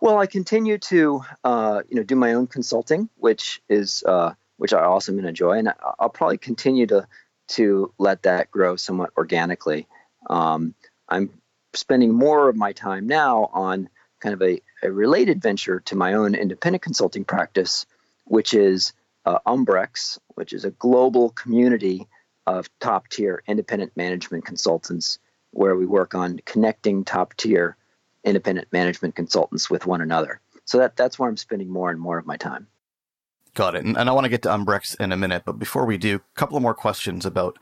Well, 0.00 0.18
I 0.18 0.26
continue 0.26 0.78
to 0.78 1.22
uh, 1.44 1.82
you 1.88 1.96
know 1.96 2.02
do 2.02 2.16
my 2.16 2.34
own 2.34 2.46
consulting, 2.46 3.08
which 3.16 3.62
is 3.68 4.02
uh, 4.06 4.34
which 4.56 4.72
I 4.72 4.84
also 4.84 5.16
enjoy, 5.16 5.58
and 5.58 5.72
I'll 5.98 6.08
probably 6.08 6.38
continue 6.38 6.86
to 6.88 7.06
to 7.46 7.92
let 7.98 8.22
that 8.22 8.50
grow 8.50 8.76
somewhat 8.76 9.10
organically. 9.18 9.86
Um, 10.30 10.74
I'm 11.08 11.30
spending 11.74 12.12
more 12.12 12.48
of 12.48 12.56
my 12.56 12.72
time 12.72 13.06
now 13.06 13.50
on 13.52 13.90
kind 14.20 14.32
of 14.32 14.40
a, 14.40 14.62
a 14.82 14.90
related 14.90 15.42
venture 15.42 15.80
to 15.80 15.96
my 15.96 16.14
own 16.14 16.34
independent 16.34 16.82
consulting 16.82 17.24
practice, 17.24 17.84
which 18.24 18.54
is 18.54 18.94
uh, 19.26 19.38
Umbrex, 19.46 20.18
which 20.34 20.54
is 20.54 20.64
a 20.64 20.70
global 20.70 21.30
community 21.30 22.08
of 22.46 22.68
top 22.80 23.08
tier 23.08 23.42
independent 23.46 23.94
management 23.96 24.44
consultants 24.46 25.18
where 25.50 25.76
we 25.76 25.86
work 25.86 26.14
on 26.14 26.40
connecting 26.44 27.04
top 27.04 27.34
tier 27.36 27.76
independent 28.24 28.68
management 28.72 29.14
consultants 29.14 29.68
with 29.68 29.86
one 29.86 30.00
another. 30.00 30.40
So 30.64 30.78
that, 30.78 30.96
that's 30.96 31.18
where 31.18 31.28
I'm 31.28 31.36
spending 31.36 31.68
more 31.68 31.90
and 31.90 32.00
more 32.00 32.18
of 32.18 32.26
my 32.26 32.36
time. 32.36 32.66
Got 33.54 33.76
it. 33.76 33.84
And, 33.84 33.96
and 33.96 34.08
I 34.08 34.12
want 34.12 34.24
to 34.24 34.28
get 34.28 34.42
to 34.42 34.48
Umbrex 34.48 34.98
in 35.00 35.12
a 35.12 35.16
minute, 35.16 35.44
but 35.46 35.60
before 35.60 35.86
we 35.86 35.96
do, 35.96 36.16
a 36.16 36.38
couple 36.38 36.56
of 36.56 36.62
more 36.62 36.74
questions 36.74 37.24
about 37.24 37.56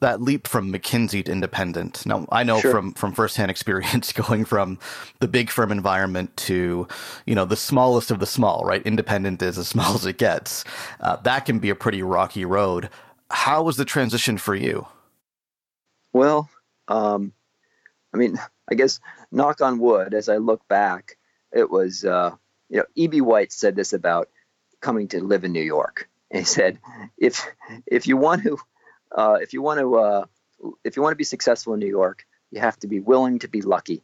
that 0.00 0.22
leap 0.22 0.48
from 0.48 0.72
McKinsey 0.72 1.22
to 1.22 1.30
independent. 1.30 2.06
Now, 2.06 2.26
I 2.32 2.44
know 2.44 2.60
sure. 2.60 2.70
from 2.70 2.94
from 2.94 3.12
firsthand 3.12 3.50
experience 3.50 4.10
going 4.12 4.46
from 4.46 4.78
the 5.20 5.28
big 5.28 5.50
firm 5.50 5.70
environment 5.70 6.34
to, 6.38 6.88
you 7.26 7.34
know, 7.34 7.44
the 7.44 7.56
smallest 7.56 8.10
of 8.10 8.20
the 8.20 8.26
small, 8.26 8.64
right? 8.64 8.82
Independent 8.86 9.42
is 9.42 9.58
as 9.58 9.68
small 9.74 9.94
as 9.94 10.06
it 10.06 10.16
gets. 10.16 10.64
Uh, 11.00 11.16
that 11.16 11.44
can 11.44 11.58
be 11.58 11.68
a 11.68 11.74
pretty 11.74 12.02
rocky 12.02 12.46
road. 12.46 12.88
How 13.30 13.62
was 13.62 13.76
the 13.76 13.84
transition 13.84 14.38
for 14.38 14.54
you? 14.54 14.86
Well, 16.14 16.48
um, 16.88 17.34
I 18.14 18.16
mean, 18.16 18.38
I 18.70 18.76
guess 18.76 18.98
knock 19.30 19.60
on 19.60 19.78
wood, 19.78 20.14
as 20.14 20.30
I 20.30 20.38
look 20.38 20.66
back, 20.68 21.18
it 21.52 21.68
was, 21.70 22.04
uh, 22.04 22.30
you 22.70 22.78
know, 22.78 22.84
E.B. 22.94 23.20
White 23.20 23.52
said 23.52 23.76
this 23.76 23.92
about 23.92 24.28
coming 24.84 25.08
to 25.08 25.24
live 25.24 25.44
in 25.44 25.52
New 25.52 25.68
York. 25.76 26.08
And 26.30 26.40
he 26.40 26.44
said, 26.44 26.78
if 27.16 27.46
if 27.86 28.06
you 28.06 28.16
want 28.16 28.42
to 28.44 28.58
uh, 29.20 29.38
if 29.40 29.52
you 29.54 29.62
want 29.62 29.80
to 29.80 29.88
uh, 29.96 30.24
if 30.84 30.96
you 30.96 31.02
want 31.02 31.12
to 31.12 31.22
be 31.24 31.32
successful 31.34 31.74
in 31.74 31.80
New 31.80 31.94
York, 32.00 32.26
you 32.50 32.60
have 32.60 32.78
to 32.80 32.88
be 32.94 33.00
willing 33.00 33.40
to 33.40 33.48
be 33.48 33.62
lucky. 33.62 34.02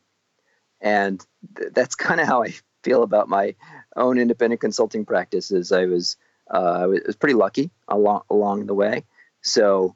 And 0.80 1.24
th- 1.56 1.72
that's 1.72 1.94
kind 1.94 2.20
of 2.20 2.26
how 2.26 2.42
I 2.42 2.54
feel 2.82 3.02
about 3.02 3.28
my 3.28 3.54
own 3.94 4.18
independent 4.18 4.60
consulting 4.60 5.04
practices. 5.04 5.72
I 5.72 5.84
was 5.84 6.16
uh, 6.52 6.78
I 6.82 6.86
was 6.86 7.16
pretty 7.16 7.34
lucky 7.34 7.70
along 7.86 8.22
along 8.30 8.66
the 8.66 8.74
way. 8.74 9.04
So, 9.42 9.94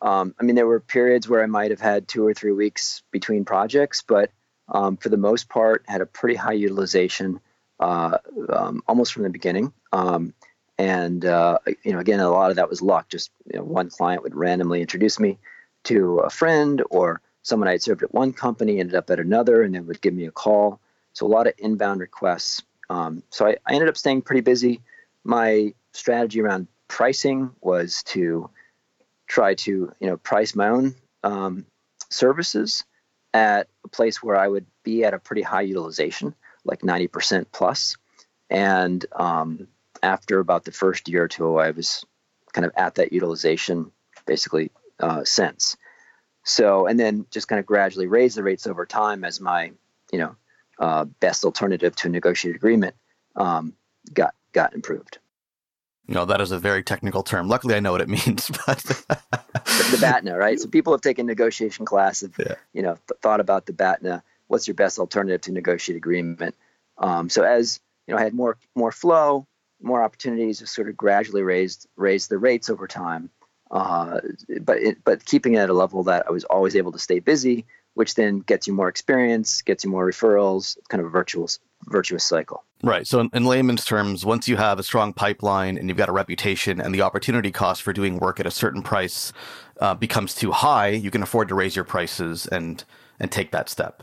um, 0.00 0.34
I 0.38 0.44
mean, 0.44 0.56
there 0.56 0.66
were 0.66 0.80
periods 0.80 1.28
where 1.28 1.42
I 1.42 1.46
might 1.46 1.70
have 1.70 1.80
had 1.80 2.08
two 2.08 2.26
or 2.26 2.34
three 2.34 2.52
weeks 2.52 3.02
between 3.10 3.44
projects, 3.44 4.02
but 4.02 4.30
um, 4.68 4.96
for 4.96 5.08
the 5.08 5.16
most 5.16 5.48
part, 5.48 5.84
had 5.86 6.00
a 6.00 6.06
pretty 6.06 6.36
high 6.36 6.58
utilization 6.66 7.40
uh, 7.80 8.18
um, 8.50 8.82
almost 8.86 9.12
from 9.12 9.24
the 9.24 9.30
beginning. 9.30 9.72
Um, 9.92 10.34
and 10.78 11.24
uh, 11.24 11.58
you 11.82 11.92
know, 11.92 11.98
again, 11.98 12.20
a 12.20 12.30
lot 12.30 12.50
of 12.50 12.56
that 12.56 12.70
was 12.70 12.80
luck. 12.80 13.08
Just 13.08 13.30
you 13.52 13.58
know, 13.58 13.64
one 13.64 13.90
client 13.90 14.22
would 14.22 14.34
randomly 14.34 14.80
introduce 14.80 15.18
me 15.18 15.38
to 15.84 16.20
a 16.20 16.30
friend, 16.30 16.82
or 16.90 17.20
someone 17.42 17.68
I 17.68 17.72
had 17.72 17.82
served 17.82 18.02
at 18.02 18.14
one 18.14 18.32
company 18.32 18.78
ended 18.78 18.94
up 18.94 19.10
at 19.10 19.18
another, 19.18 19.62
and 19.62 19.74
then 19.74 19.86
would 19.86 20.00
give 20.00 20.14
me 20.14 20.26
a 20.26 20.30
call. 20.30 20.80
So 21.12 21.26
a 21.26 21.28
lot 21.28 21.46
of 21.46 21.54
inbound 21.58 22.00
requests. 22.00 22.62
Um, 22.88 23.22
so 23.30 23.46
I, 23.46 23.56
I 23.66 23.74
ended 23.74 23.88
up 23.88 23.96
staying 23.96 24.22
pretty 24.22 24.40
busy. 24.42 24.80
My 25.24 25.74
strategy 25.92 26.40
around 26.40 26.68
pricing 26.88 27.50
was 27.60 28.02
to 28.04 28.50
try 29.26 29.54
to 29.54 29.92
you 30.00 30.06
know 30.06 30.16
price 30.16 30.54
my 30.54 30.68
own 30.68 30.94
um, 31.24 31.66
services 32.08 32.84
at 33.32 33.68
a 33.84 33.88
place 33.88 34.22
where 34.22 34.36
I 34.36 34.48
would 34.48 34.66
be 34.82 35.04
at 35.04 35.14
a 35.14 35.18
pretty 35.18 35.42
high 35.42 35.62
utilization 35.62 36.34
like 36.64 36.80
90% 36.80 37.46
plus. 37.52 37.96
And 38.48 39.04
um, 39.12 39.68
after 40.02 40.40
about 40.40 40.64
the 40.64 40.72
first 40.72 41.08
year 41.08 41.24
or 41.24 41.28
two, 41.28 41.58
I 41.58 41.70
was 41.70 42.04
kind 42.52 42.64
of 42.64 42.72
at 42.76 42.96
that 42.96 43.12
utilization 43.12 43.92
basically 44.26 44.70
uh, 44.98 45.24
since. 45.24 45.76
So, 46.44 46.86
and 46.86 46.98
then 46.98 47.26
just 47.30 47.48
kind 47.48 47.60
of 47.60 47.66
gradually 47.66 48.06
raise 48.06 48.34
the 48.34 48.42
rates 48.42 48.66
over 48.66 48.86
time 48.86 49.24
as 49.24 49.40
my, 49.40 49.72
you 50.12 50.18
know, 50.18 50.36
uh, 50.78 51.04
best 51.04 51.44
alternative 51.44 51.94
to 51.94 52.08
a 52.08 52.10
negotiated 52.10 52.56
agreement 52.56 52.94
um, 53.36 53.74
got 54.12 54.34
got 54.52 54.74
improved. 54.74 55.18
No, 56.08 56.24
that 56.24 56.40
is 56.40 56.50
a 56.50 56.58
very 56.58 56.82
technical 56.82 57.22
term. 57.22 57.48
Luckily, 57.48 57.74
I 57.76 57.80
know 57.80 57.92
what 57.92 58.00
it 58.00 58.08
means. 58.26 58.50
But 58.66 58.78
the, 58.78 59.18
the 59.92 59.98
BATNA, 60.00 60.36
right? 60.36 60.58
So 60.58 60.68
people 60.68 60.92
have 60.92 61.02
taken 61.02 61.26
negotiation 61.26 61.84
class, 61.84 62.22
have 62.22 62.34
yeah. 62.38 62.54
you 62.72 62.82
know 62.82 62.94
th- 62.94 63.20
thought 63.22 63.40
about 63.40 63.66
the 63.66 63.72
BATNA 63.72 64.22
what's 64.50 64.66
your 64.66 64.74
best 64.74 64.98
alternative 64.98 65.40
to 65.42 65.52
negotiate 65.52 65.96
agreement. 65.96 66.56
Um, 66.98 67.30
so 67.30 67.44
as 67.44 67.80
you 68.06 68.14
know, 68.14 68.20
I 68.20 68.24
had 68.24 68.34
more 68.34 68.58
more 68.74 68.90
flow, 68.90 69.46
more 69.80 70.02
opportunities 70.02 70.68
sort 70.68 70.88
of 70.88 70.96
gradually 70.96 71.42
raise 71.42 71.86
raise 71.96 72.26
the 72.26 72.36
rates 72.36 72.68
over 72.68 72.86
time. 72.86 73.30
Uh, 73.70 74.18
but 74.62 74.78
it, 74.78 74.98
but 75.04 75.24
keeping 75.24 75.54
it 75.54 75.58
at 75.58 75.70
a 75.70 75.72
level 75.72 76.02
that 76.02 76.26
I 76.26 76.32
was 76.32 76.42
always 76.44 76.74
able 76.74 76.90
to 76.90 76.98
stay 76.98 77.20
busy, 77.20 77.64
which 77.94 78.16
then 78.16 78.40
gets 78.40 78.66
you 78.66 78.72
more 78.72 78.88
experience, 78.88 79.62
gets 79.62 79.84
you 79.84 79.90
more 79.90 80.04
referrals, 80.04 80.76
kind 80.88 81.00
of 81.00 81.06
a 81.06 81.10
virtuous 81.10 81.60
virtuous 81.84 82.24
cycle. 82.24 82.64
Right. 82.82 83.06
So, 83.06 83.20
in, 83.20 83.30
in, 83.32 83.44
layman's 83.44 83.84
terms, 83.84 84.26
once 84.26 84.48
you 84.48 84.56
have 84.56 84.80
a 84.80 84.82
strong 84.82 85.12
pipeline 85.12 85.78
and 85.78 85.88
you've 85.88 85.96
got 85.96 86.08
a 86.08 86.12
reputation, 86.12 86.80
and 86.80 86.92
the 86.92 87.02
opportunity 87.02 87.52
cost 87.52 87.82
for 87.82 87.92
doing 87.92 88.18
work 88.18 88.40
at 88.40 88.46
a 88.46 88.50
certain 88.50 88.82
price 88.82 89.32
uh, 89.80 89.94
becomes 89.94 90.34
too 90.34 90.50
high, 90.50 90.88
you 90.88 91.12
can 91.12 91.22
afford 91.22 91.46
to 91.48 91.54
raise 91.54 91.76
your 91.76 91.84
prices 91.84 92.48
and 92.48 92.82
and 93.20 93.30
take 93.30 93.52
that 93.52 93.68
step. 93.68 94.02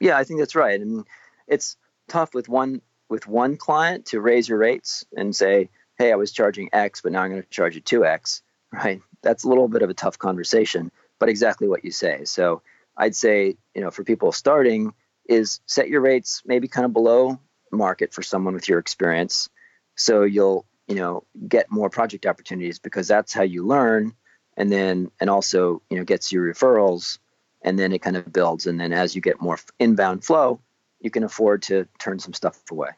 Yeah, 0.00 0.16
I 0.16 0.24
think 0.24 0.40
that's 0.40 0.54
right. 0.54 0.80
I 0.80 0.84
mean, 0.84 1.04
it's 1.46 1.76
tough 2.08 2.34
with 2.34 2.48
one 2.48 2.82
with 3.08 3.26
one 3.26 3.56
client 3.56 4.06
to 4.06 4.20
raise 4.20 4.48
your 4.48 4.58
rates 4.58 5.04
and 5.16 5.34
say, 5.34 5.70
"Hey, 5.98 6.12
I 6.12 6.16
was 6.16 6.32
charging 6.32 6.68
X, 6.72 7.00
but 7.00 7.12
now 7.12 7.22
I'm 7.22 7.30
going 7.30 7.42
to 7.42 7.48
charge 7.48 7.74
you 7.74 7.82
2X." 7.82 8.42
Right? 8.72 9.00
That's 9.22 9.44
a 9.44 9.48
little 9.48 9.68
bit 9.68 9.82
of 9.82 9.90
a 9.90 9.94
tough 9.94 10.18
conversation, 10.18 10.90
but 11.20 11.28
exactly 11.28 11.68
what 11.68 11.84
you 11.84 11.92
say. 11.92 12.24
So, 12.24 12.62
I'd 12.96 13.14
say, 13.14 13.56
you 13.74 13.80
know, 13.80 13.92
for 13.92 14.02
people 14.02 14.32
starting 14.32 14.92
is 15.28 15.60
set 15.66 15.88
your 15.88 16.00
rates 16.00 16.42
maybe 16.44 16.68
kind 16.68 16.84
of 16.84 16.92
below 16.92 17.38
market 17.70 18.12
for 18.12 18.22
someone 18.22 18.54
with 18.54 18.68
your 18.68 18.80
experience 18.80 19.48
so 19.96 20.22
you'll, 20.22 20.66
you 20.86 20.94
know, 20.94 21.24
get 21.48 21.70
more 21.70 21.90
project 21.90 22.26
opportunities 22.26 22.78
because 22.78 23.08
that's 23.08 23.32
how 23.32 23.42
you 23.42 23.66
learn 23.66 24.14
and 24.56 24.70
then 24.70 25.10
and 25.20 25.28
also, 25.28 25.82
you 25.90 25.96
know, 25.96 26.04
gets 26.04 26.32
you 26.32 26.40
referrals 26.40 27.18
and 27.66 27.78
then 27.78 27.92
it 27.92 28.00
kind 28.00 28.16
of 28.16 28.32
builds. 28.32 28.66
And 28.66 28.80
then 28.80 28.94
as 28.94 29.14
you 29.14 29.20
get 29.20 29.42
more 29.42 29.58
inbound 29.78 30.24
flow, 30.24 30.60
you 31.00 31.10
can 31.10 31.24
afford 31.24 31.62
to 31.62 31.86
turn 31.98 32.18
some 32.18 32.32
stuff 32.32 32.58
away. 32.70 32.90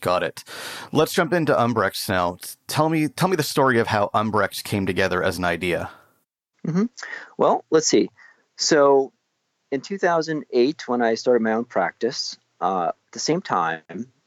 Got 0.00 0.24
it. 0.24 0.42
Let's 0.90 1.12
jump 1.12 1.32
into 1.32 1.54
Umbrex 1.54 2.08
now. 2.08 2.38
Tell 2.66 2.88
me, 2.88 3.06
tell 3.06 3.28
me 3.28 3.36
the 3.36 3.44
story 3.44 3.78
of 3.78 3.86
how 3.86 4.10
Umbrex 4.12 4.64
came 4.64 4.86
together 4.86 5.22
as 5.22 5.38
an 5.38 5.44
idea. 5.44 5.90
Mm-hmm. 6.66 6.86
Well, 7.38 7.64
let's 7.70 7.86
see. 7.86 8.10
So, 8.56 9.12
in 9.70 9.80
2008, 9.80 10.88
when 10.88 11.02
I 11.02 11.14
started 11.14 11.42
my 11.42 11.52
own 11.52 11.64
practice, 11.64 12.36
uh, 12.60 12.88
at 12.88 13.12
the 13.12 13.20
same 13.20 13.42
time, 13.42 13.82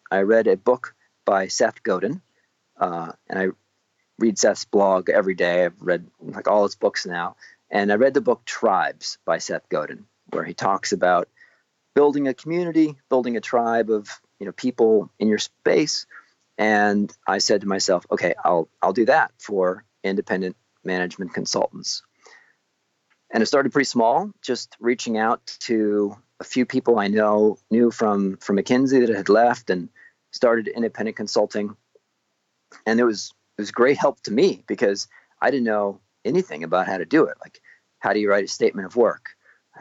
I 0.10 0.22
read 0.22 0.48
a 0.48 0.56
book 0.56 0.96
by 1.26 1.48
Seth 1.48 1.84
Godin 1.84 2.22
uh, 2.78 3.12
and 3.28 3.40
I 3.40 3.48
read 4.20 4.38
Seth's 4.38 4.66
blog 4.66 5.10
every 5.10 5.36
day. 5.36 5.66
I've 5.66 5.82
read 5.82 6.06
like 6.22 6.48
all 6.48 6.64
his 6.64 6.76
books 6.76 7.06
now, 7.06 7.36
and 7.76 7.92
I 7.92 7.96
read 7.96 8.14
the 8.14 8.22
book 8.22 8.46
Tribes 8.46 9.18
by 9.26 9.40
Seth 9.40 9.68
Godin, 9.68 10.06
where 10.30 10.46
he 10.46 10.54
talks 10.54 10.94
about 10.94 11.28
building 11.94 12.30
a 12.30 12.34
community, 12.34 12.96
building 13.10 13.36
a 13.36 13.42
tribe 13.42 13.90
of 13.90 14.10
you 14.40 14.46
know 14.46 14.54
people 14.54 15.12
in 15.20 15.28
your 15.28 15.40
space. 15.40 16.06
And 16.58 17.12
I 17.28 17.40
said 17.40 17.62
to 17.62 17.68
myself, 17.68 18.06
okay, 18.10 18.34
I'll 18.46 18.70
I'll 18.82 18.94
do 18.94 19.04
that 19.08 19.34
for 19.40 19.84
independent 20.06 20.56
management 20.86 21.34
consultants. 21.34 22.02
And 23.30 23.44
it 23.44 23.48
started 23.48 23.74
pretty 23.74 23.90
small, 23.90 24.32
just 24.42 24.78
reaching 24.80 25.18
out 25.18 25.46
to 25.68 26.16
a 26.40 26.46
few 26.46 26.66
people 26.66 26.98
I 26.98 27.10
know 27.10 27.58
knew 27.70 27.92
from 27.92 28.38
from 28.38 28.56
McKinsey 28.56 29.06
that 29.06 29.14
had 29.14 29.28
left 29.28 29.70
and 29.70 29.90
started 30.32 30.70
independent 30.70 31.18
consulting. 31.18 31.76
And 32.86 33.02
it 33.02 33.04
was 33.04 33.34
it 33.58 33.62
was 33.64 33.72
great 33.72 33.98
help 33.98 34.22
to 34.22 34.32
me 34.32 34.64
because 34.66 35.10
I 35.42 35.52
didn't 35.52 35.66
know 35.66 36.00
anything 36.26 36.64
about 36.64 36.88
how 36.88 36.98
to 36.98 37.06
do 37.06 37.26
it. 37.26 37.38
Like, 37.42 37.62
how 38.06 38.14
do 38.14 38.20
you 38.20 38.30
write 38.30 38.44
a 38.44 38.48
statement 38.48 38.86
of 38.86 38.96
work? 38.96 39.32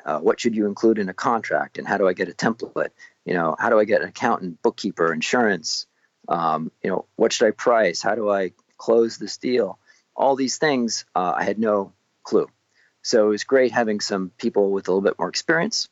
Uh, 0.07 0.19
what 0.19 0.41
should 0.41 0.57
you 0.57 0.67
include 0.67 0.99
in 0.99 1.11
a 1.11 1.15
contract? 1.15 1.77
And 1.77 1.87
how 1.87 1.99
do 1.99 2.09
I 2.09 2.15
get 2.15 2.31
a 2.31 2.33
template? 2.33 2.89
You 3.27 3.35
know, 3.35 3.55
how 3.59 3.69
do 3.69 3.79
I 3.79 3.85
get 3.85 4.01
an 4.01 4.09
accountant, 4.09 4.63
bookkeeper, 4.63 5.13
insurance? 5.13 5.87
Um, 6.27 6.73
you 6.83 6.89
know, 6.89 7.05
what 7.17 7.35
should 7.35 7.49
I 7.49 7.51
price? 7.51 8.01
How 8.01 8.15
do 8.15 8.31
I 8.31 8.53
close 8.79 9.19
this 9.19 9.37
deal? 9.37 9.79
All 10.17 10.37
these 10.37 10.57
things, 10.57 11.05
uh, 11.15 11.35
I 11.37 11.45
had 11.45 11.59
no 11.59 11.93
clue. 12.23 12.49
So 13.03 13.27
it 13.27 13.29
was 13.29 13.45
great 13.45 13.73
having 13.73 14.01
some 14.01 14.31
people 14.39 14.71
with 14.71 14.89
a 14.89 14.91
little 14.91 15.03
bit 15.03 15.19
more 15.19 15.29
experience. 15.29 15.91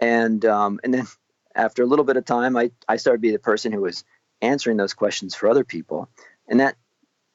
And 0.00 0.44
um, 0.44 0.80
and 0.84 0.92
then 0.92 1.06
after 1.54 1.82
a 1.82 1.86
little 1.86 2.04
bit 2.04 2.18
of 2.18 2.26
time, 2.26 2.58
I, 2.58 2.72
I 2.86 2.96
started 2.96 3.18
to 3.18 3.28
be 3.28 3.32
the 3.32 3.38
person 3.38 3.72
who 3.72 3.80
was 3.80 4.04
answering 4.42 4.76
those 4.76 4.92
questions 4.92 5.34
for 5.34 5.48
other 5.48 5.64
people. 5.64 6.10
And 6.46 6.60
that 6.60 6.76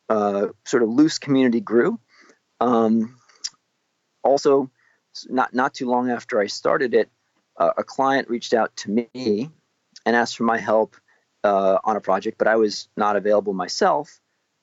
uh, 0.08 0.50
sort 0.66 0.84
of 0.84 0.90
loose 0.90 1.18
community 1.18 1.62
grew. 1.62 2.00
Um, 2.60 3.19
also, 4.24 4.70
not 5.28 5.54
not 5.54 5.74
too 5.74 5.90
long 5.90 6.10
after 6.10 6.40
I 6.40 6.48
started 6.48 6.94
it, 6.94 7.10
uh, 7.58 7.72
a 7.78 7.84
client 7.84 8.30
reached 8.30 8.54
out 8.54 8.76
to 8.78 8.92
me 8.92 9.50
and 10.06 10.16
asked 10.16 10.38
for 10.38 10.44
my 10.44 10.58
help 10.58 10.96
uh, 11.44 11.78
on 11.84 11.96
a 11.96 12.02
project, 12.02 12.38
but 12.38 12.48
I 12.48 12.56
was 12.56 12.88
not 12.96 13.16
available 13.16 13.54
myself, 13.54 14.20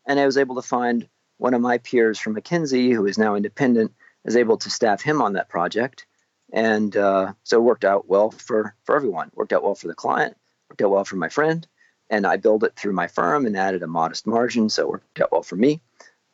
and 0.07 0.19
I 0.19 0.27
was 0.27 0.39
able 0.39 0.57
to 0.57 0.63
find 0.63 1.09
one 1.39 1.55
of 1.55 1.61
my 1.61 1.79
peers 1.79 2.19
from 2.19 2.35
McKinsey, 2.35 2.93
who 2.93 3.07
is 3.07 3.19
now 3.19 3.35
independent, 3.35 3.93
is 4.25 4.37
able 4.37 4.57
to 4.59 4.71
staff 4.71 5.03
him 5.03 5.21
on 5.21 5.35
that 5.35 5.49
project, 5.49 6.07
and 6.53 6.97
uh, 6.97 7.33
so 7.43 7.59
it 7.59 7.63
worked 7.63 7.85
out 7.85 8.09
well 8.09 8.31
for 8.31 8.75
for 8.85 8.97
everyone. 8.97 9.31
Worked 9.35 9.53
out 9.53 9.63
well 9.63 9.75
for 9.75 9.89
the 9.89 9.95
client, 9.95 10.37
worked 10.71 10.83
out 10.83 10.91
well 10.91 11.05
for 11.05 11.17
my 11.17 11.29
friend, 11.29 11.67
and 12.11 12.27
I 12.27 12.37
billed 12.37 12.65
it 12.65 12.77
through 12.77 12.93
my 12.93 13.09
firm 13.09 13.47
and 13.47 13.57
added 13.57 13.83
a 13.83 13.87
modest 13.87 14.27
margin, 14.27 14.69
so 14.69 14.83
it 14.83 14.91
worked 14.91 15.21
out 15.21 15.33
well 15.33 15.43
for 15.43 15.57
me. 15.57 15.81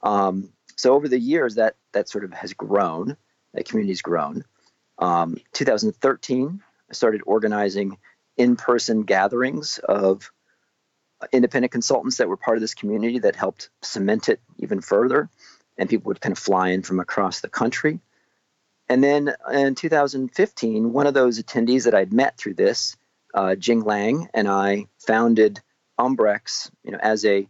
Um, 0.02 0.52
so 0.82 0.94
over 0.94 1.06
the 1.06 1.16
years, 1.16 1.54
that 1.54 1.76
that 1.92 2.08
sort 2.08 2.24
of 2.24 2.32
has 2.32 2.54
grown. 2.54 3.16
That 3.54 3.68
community's 3.68 4.02
grown. 4.02 4.44
Um, 4.98 5.36
2013, 5.52 6.60
I 6.90 6.92
started 6.92 7.20
organizing 7.24 7.98
in-person 8.36 9.04
gatherings 9.04 9.78
of 9.78 10.32
independent 11.32 11.70
consultants 11.70 12.16
that 12.16 12.28
were 12.28 12.36
part 12.36 12.56
of 12.56 12.62
this 12.62 12.74
community 12.74 13.20
that 13.20 13.36
helped 13.36 13.70
cement 13.80 14.28
it 14.28 14.40
even 14.58 14.80
further, 14.80 15.30
and 15.78 15.88
people 15.88 16.08
would 16.08 16.20
kind 16.20 16.32
of 16.32 16.38
fly 16.38 16.70
in 16.70 16.82
from 16.82 16.98
across 16.98 17.42
the 17.42 17.48
country. 17.48 18.00
And 18.88 19.04
then 19.04 19.32
in 19.52 19.76
2015, 19.76 20.92
one 20.92 21.06
of 21.06 21.14
those 21.14 21.40
attendees 21.40 21.84
that 21.84 21.94
I'd 21.94 22.12
met 22.12 22.36
through 22.38 22.54
this 22.54 22.96
uh, 23.34 23.54
Jing 23.54 23.82
Lang 23.82 24.28
and 24.34 24.48
I 24.48 24.86
founded 24.98 25.60
Umbrex, 25.96 26.72
you 26.82 26.90
know, 26.90 26.98
as 27.00 27.24
a 27.24 27.48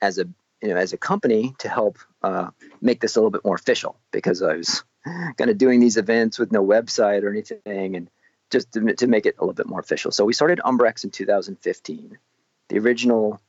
as 0.00 0.16
a 0.16 0.24
you 0.62 0.70
know 0.70 0.76
as 0.76 0.94
a 0.94 0.96
company 0.96 1.54
to 1.58 1.68
help 1.68 1.98
uh, 2.22 2.50
make 2.80 3.00
this 3.00 3.16
a 3.16 3.20
little 3.20 3.30
bit 3.30 3.44
more 3.44 3.54
official 3.54 3.96
because 4.10 4.42
I 4.42 4.56
was 4.56 4.84
kind 5.04 5.50
of 5.50 5.58
doing 5.58 5.80
these 5.80 5.96
events 5.96 6.38
with 6.38 6.52
no 6.52 6.64
website 6.64 7.22
or 7.22 7.30
anything, 7.30 7.96
and 7.96 8.10
just 8.50 8.72
to, 8.72 8.94
to 8.94 9.06
make 9.06 9.26
it 9.26 9.36
a 9.38 9.42
little 9.42 9.54
bit 9.54 9.66
more 9.66 9.80
official. 9.80 10.10
So 10.12 10.24
we 10.24 10.32
started 10.32 10.60
Umbrex 10.64 11.04
in 11.04 11.10
2015. 11.10 12.18
The 12.68 12.78
original 12.78 13.40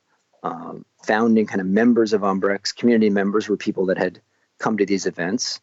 um, 0.42 0.86
founding 1.06 1.46
kind 1.46 1.62
of 1.62 1.68
members 1.68 2.14
of 2.14 2.22
Umbrex, 2.22 2.76
community 2.76 3.10
members, 3.10 3.48
were 3.48 3.58
people 3.58 3.88
that 3.88 3.98
had 3.98 4.22
come 4.60 4.78
to 4.78 4.86
these 4.86 5.06
events, 5.06 5.62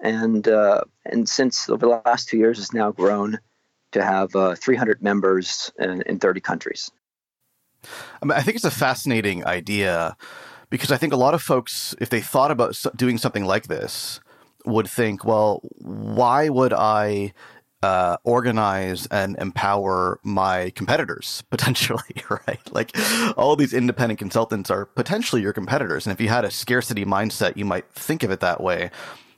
and 0.00 0.46
uh, 0.46 0.82
and 1.04 1.28
since 1.28 1.68
over 1.68 1.86
the 1.86 2.02
last 2.04 2.28
two 2.28 2.38
years, 2.38 2.58
it's 2.58 2.72
now 2.72 2.92
grown 2.92 3.38
to 3.92 4.02
have 4.02 4.34
uh, 4.36 4.54
300 4.54 5.02
members 5.02 5.72
in, 5.78 6.02
in 6.02 6.18
30 6.18 6.40
countries. 6.40 6.90
I, 8.22 8.42
think 8.42 8.56
it's 8.56 8.64
a 8.64 8.70
fascinating 8.70 9.46
idea 9.46 10.16
because 10.70 10.90
I 10.90 10.96
think 10.96 11.12
a 11.12 11.16
lot 11.16 11.34
of 11.34 11.42
folks, 11.42 11.94
if 12.00 12.10
they 12.10 12.20
thought 12.20 12.50
about 12.50 12.76
doing 12.96 13.18
something 13.18 13.44
like 13.44 13.68
this, 13.68 14.20
would 14.64 14.88
think, 14.88 15.24
well, 15.24 15.60
why 15.78 16.48
would 16.48 16.72
I 16.72 17.32
uh, 17.82 18.16
organize 18.24 19.06
and 19.06 19.36
empower 19.38 20.18
my 20.22 20.70
competitors 20.70 21.44
potentially, 21.50 22.02
right? 22.30 22.60
Like 22.72 22.96
all 23.36 23.56
these 23.56 23.72
independent 23.72 24.18
consultants 24.18 24.70
are 24.70 24.84
potentially 24.84 25.42
your 25.42 25.52
competitors. 25.52 26.06
And 26.06 26.12
if 26.12 26.20
you 26.20 26.28
had 26.28 26.44
a 26.44 26.50
scarcity 26.50 27.04
mindset, 27.04 27.56
you 27.56 27.64
might 27.64 27.90
think 27.92 28.22
of 28.22 28.30
it 28.30 28.40
that 28.40 28.60
way. 28.60 28.90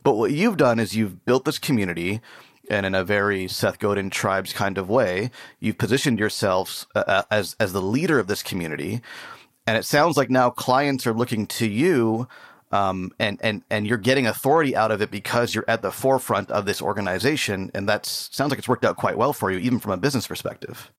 But 0.02 0.14
what 0.14 0.32
you've 0.32 0.56
done 0.56 0.78
is 0.78 0.96
you've 0.96 1.24
built 1.26 1.44
this 1.44 1.58
community 1.58 2.20
and 2.70 2.86
in 2.86 2.94
a 2.94 3.04
very 3.04 3.48
Seth 3.48 3.80
Godin 3.80 4.10
tribes 4.10 4.52
kind 4.52 4.78
of 4.78 4.88
way, 4.88 5.30
you've 5.58 5.76
positioned 5.76 6.20
yourselves 6.20 6.86
uh, 6.94 7.02
uh, 7.06 7.22
as 7.30 7.56
as 7.58 7.72
the 7.72 7.82
leader 7.82 8.20
of 8.20 8.28
this 8.28 8.44
community, 8.44 9.02
and 9.66 9.76
it 9.76 9.84
sounds 9.84 10.16
like 10.16 10.30
now 10.30 10.50
clients 10.50 11.06
are 11.06 11.14
looking 11.14 11.46
to 11.46 11.66
you, 11.66 12.28
um, 12.72 13.12
and 13.18 13.38
and 13.42 13.62
and 13.70 13.86
you're 13.86 13.98
getting 13.98 14.26
authority 14.26 14.74
out 14.76 14.90
of 14.90 15.02
it 15.02 15.10
because 15.10 15.54
you're 15.54 15.64
at 15.68 15.82
the 15.82 15.92
forefront 15.92 16.50
of 16.50 16.66
this 16.66 16.80
organization, 16.82 17.70
and 17.74 17.88
that 17.88 18.06
sounds 18.06 18.50
like 18.50 18.58
it's 18.58 18.68
worked 18.68 18.84
out 18.84 18.96
quite 18.96 19.16
well 19.16 19.32
for 19.32 19.50
you, 19.50 19.58
even 19.58 19.78
from 19.78 19.92
a 19.92 19.96
business 19.96 20.26
perspective. 20.26 20.92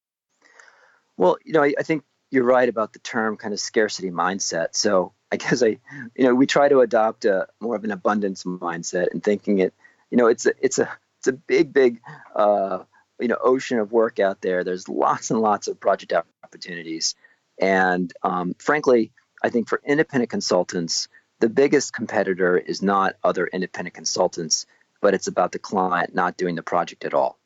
Well, 1.18 1.38
you 1.46 1.54
know, 1.54 1.64
I, 1.64 1.74
I 1.78 1.84
think 1.84 2.04
you're 2.32 2.46
right 2.46 2.68
about 2.68 2.94
the 2.94 3.00
term 3.00 3.38
kind 3.38 3.54
of 3.54 3.60
scarcity 3.60 4.10
mindset. 4.10 4.70
So 4.72 5.14
I 5.32 5.36
guess 5.38 5.62
I, 5.62 5.78
you 6.16 6.24
know, 6.26 6.34
we 6.34 6.48
try 6.48 6.70
to 6.70 6.80
adopt 6.80 7.26
a 7.26 7.48
more 7.60 7.76
of 7.76 7.84
an 7.84 7.92
abundance 7.92 8.44
mindset 8.44 9.12
and 9.12 9.24
thinking 9.24 9.60
it, 9.60 9.74
you 10.10 10.18
know, 10.18 10.28
it's 10.28 10.46
a, 10.46 10.54
it's 10.60 10.80
a 10.80 10.90
it's 11.20 11.28
a 11.28 11.34
big, 11.34 11.72
big, 11.72 12.02
uh, 12.36 12.80
you 13.20 13.28
know, 13.28 13.38
ocean 13.44 13.78
of 13.78 13.92
work 13.92 14.20
out 14.20 14.42
there. 14.42 14.64
There's 14.64 14.90
lots 14.90 15.30
and 15.30 15.40
lots 15.40 15.68
of 15.68 15.80
project 15.80 16.14
opportunities, 16.44 17.14
and 17.60 18.12
um, 18.24 18.56
frankly, 18.60 19.12
I 19.44 19.50
think 19.50 19.68
for 19.68 19.82
independent 19.86 20.30
consultants, 20.30 21.08
the 21.40 21.50
biggest 21.50 21.94
competitor 21.94 22.58
is 22.58 22.82
not 22.82 23.16
other 23.24 23.48
independent 23.48 23.96
consultants, 23.96 24.66
but 25.02 25.14
it's 25.14 25.28
about 25.28 25.52
the 25.52 25.60
client 25.60 26.14
not 26.14 26.38
doing 26.38 26.56
the 26.56 26.64
project 26.64 27.04
at 27.06 27.14
all, 27.14 27.40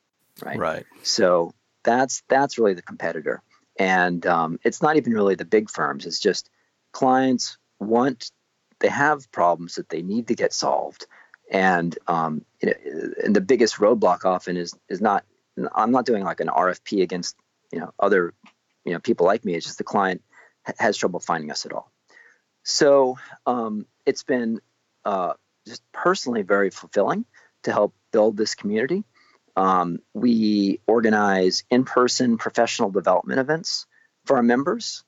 right? 0.44 0.58
Right. 0.58 0.84
So 1.02 1.54
that's 1.84 2.22
that's 2.28 2.58
really 2.58 2.74
the 2.74 2.82
competitor, 2.82 3.42
and 3.78 4.24
um, 4.26 4.58
it's 4.64 4.82
not 4.82 4.96
even 4.96 5.12
really 5.12 5.34
the 5.34 5.44
big 5.44 5.70
firms. 5.70 6.06
It's 6.06 6.20
just 6.20 6.50
clients 6.92 7.58
want 7.78 8.30
they 8.80 8.88
have 8.88 9.30
problems 9.32 9.76
that 9.76 9.88
they 9.88 10.02
need 10.02 10.28
to 10.28 10.34
get 10.34 10.52
solved 10.52 11.06
and 11.50 11.96
um, 12.06 12.44
you 12.60 12.70
know, 12.70 13.12
and 13.24 13.36
the 13.36 13.40
biggest 13.40 13.76
roadblock 13.76 14.24
often 14.24 14.56
is 14.56 14.74
is 14.88 15.00
not 15.00 15.24
I'm 15.74 15.92
not 15.92 16.06
doing 16.06 16.24
like 16.24 16.40
an 16.40 16.48
RFP 16.48 17.02
against 17.02 17.36
you 17.72 17.80
know 17.80 17.92
other 17.98 18.34
you 18.86 18.92
know 18.92 19.00
people 19.00 19.26
like 19.26 19.44
me. 19.44 19.54
It's 19.54 19.66
just 19.66 19.78
the 19.78 19.84
client 19.84 20.22
has 20.78 20.96
trouble 20.96 21.20
finding 21.20 21.50
us 21.50 21.66
at 21.66 21.72
all. 21.72 21.90
So 22.62 23.18
um, 23.44 23.86
it's 24.06 24.22
been 24.22 24.60
uh, 25.04 25.34
just 25.66 25.82
personally 25.92 26.42
very 26.42 26.70
fulfilling 26.70 27.24
to 27.64 27.72
help 27.72 27.94
build 28.12 28.36
this 28.36 28.54
community. 28.54 29.04
Um, 29.56 29.98
we 30.14 30.80
organize 30.86 31.64
in-person 31.70 32.38
professional 32.38 32.90
development 32.90 33.40
events 33.40 33.86
for 34.24 34.36
our 34.36 34.42
members, 34.42 35.04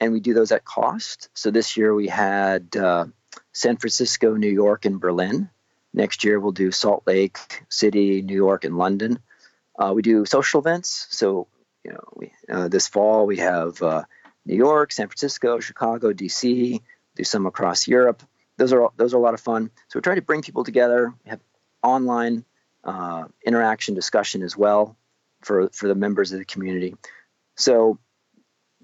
and 0.00 0.12
we 0.12 0.20
do 0.20 0.34
those 0.34 0.52
at 0.52 0.64
cost. 0.64 1.28
So 1.34 1.50
this 1.50 1.76
year 1.76 1.94
we 1.94 2.08
had 2.08 2.76
uh, 2.76 3.06
San 3.52 3.76
Francisco, 3.76 4.34
New 4.34 4.50
York, 4.50 4.84
and 4.84 5.00
Berlin 5.00 5.48
Next 5.92 6.22
year, 6.22 6.38
we'll 6.38 6.52
do 6.52 6.70
Salt 6.70 7.02
Lake 7.06 7.38
City, 7.68 8.22
New 8.22 8.34
York, 8.34 8.64
and 8.64 8.76
London. 8.76 9.18
Uh, 9.78 9.92
we 9.94 10.02
do 10.02 10.24
social 10.24 10.60
events. 10.60 11.06
So, 11.10 11.48
you 11.88 11.94
know, 11.94 12.04
we, 12.14 12.32
uh, 12.52 12.68
this 12.68 12.86
fall 12.86 13.26
we 13.26 13.38
have 13.38 13.82
uh, 13.82 14.04
New 14.44 14.56
York, 14.56 14.92
San 14.92 15.08
Francisco, 15.08 15.58
Chicago, 15.60 16.12
DC. 16.12 16.80
Do 17.16 17.24
some 17.24 17.46
across 17.46 17.88
Europe. 17.88 18.22
Those 18.58 18.72
are 18.72 18.90
those 18.96 19.14
are 19.14 19.16
a 19.16 19.20
lot 19.20 19.34
of 19.34 19.40
fun. 19.40 19.70
So 19.88 19.98
we 19.98 20.02
try 20.02 20.14
to 20.14 20.22
bring 20.22 20.42
people 20.42 20.64
together. 20.64 21.14
We 21.24 21.30
have 21.30 21.40
online 21.82 22.44
uh, 22.84 23.24
interaction, 23.44 23.94
discussion 23.94 24.42
as 24.42 24.56
well 24.56 24.96
for 25.42 25.70
for 25.70 25.88
the 25.88 25.94
members 25.94 26.32
of 26.32 26.38
the 26.38 26.44
community. 26.44 26.94
So, 27.56 27.98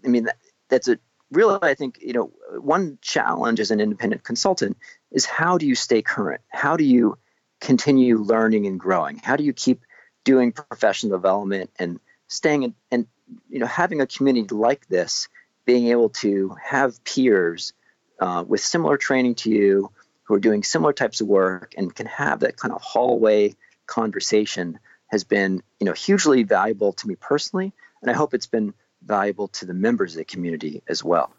I 0.04 0.08
mean, 0.08 0.24
that, 0.24 0.38
that's 0.68 0.88
a 0.88 0.98
really, 1.30 1.58
I 1.62 1.74
think, 1.74 1.98
you 2.00 2.12
know, 2.12 2.32
one 2.58 2.98
challenge 3.02 3.60
as 3.60 3.70
an 3.70 3.80
independent 3.80 4.24
consultant 4.24 4.78
is 5.12 5.26
how 5.26 5.58
do 5.58 5.66
you 5.66 5.74
stay 5.74 6.02
current? 6.02 6.40
How 6.48 6.76
do 6.76 6.84
you 6.84 7.18
continue 7.60 8.18
learning 8.18 8.66
and 8.66 8.80
growing? 8.80 9.18
How 9.18 9.36
do 9.36 9.44
you 9.44 9.52
keep 9.52 9.82
doing 10.24 10.52
professional 10.52 11.16
development 11.16 11.70
and 11.78 12.00
staying 12.28 12.62
in, 12.64 12.74
and 12.90 13.06
you 13.48 13.58
know 13.58 13.66
having 13.66 14.00
a 14.00 14.06
community 14.06 14.54
like 14.54 14.86
this, 14.88 15.28
being 15.64 15.88
able 15.88 16.10
to 16.10 16.56
have 16.62 17.02
peers 17.04 17.72
uh, 18.20 18.44
with 18.46 18.60
similar 18.60 18.96
training 18.96 19.34
to 19.34 19.50
you 19.50 19.90
who 20.24 20.34
are 20.34 20.40
doing 20.40 20.62
similar 20.62 20.92
types 20.92 21.20
of 21.20 21.28
work 21.28 21.74
and 21.76 21.94
can 21.94 22.06
have 22.06 22.40
that 22.40 22.56
kind 22.56 22.72
of 22.72 22.80
hallway 22.82 23.54
conversation 23.86 24.78
has 25.08 25.24
been 25.24 25.62
you 25.78 25.84
know 25.84 25.92
hugely 25.92 26.42
valuable 26.42 26.92
to 26.92 27.06
me 27.06 27.14
personally 27.16 27.72
and 28.00 28.10
i 28.10 28.14
hope 28.14 28.32
it's 28.32 28.46
been 28.46 28.72
valuable 29.02 29.48
to 29.48 29.66
the 29.66 29.74
members 29.74 30.14
of 30.14 30.18
the 30.18 30.24
community 30.24 30.82
as 30.88 31.04
well 31.04 31.34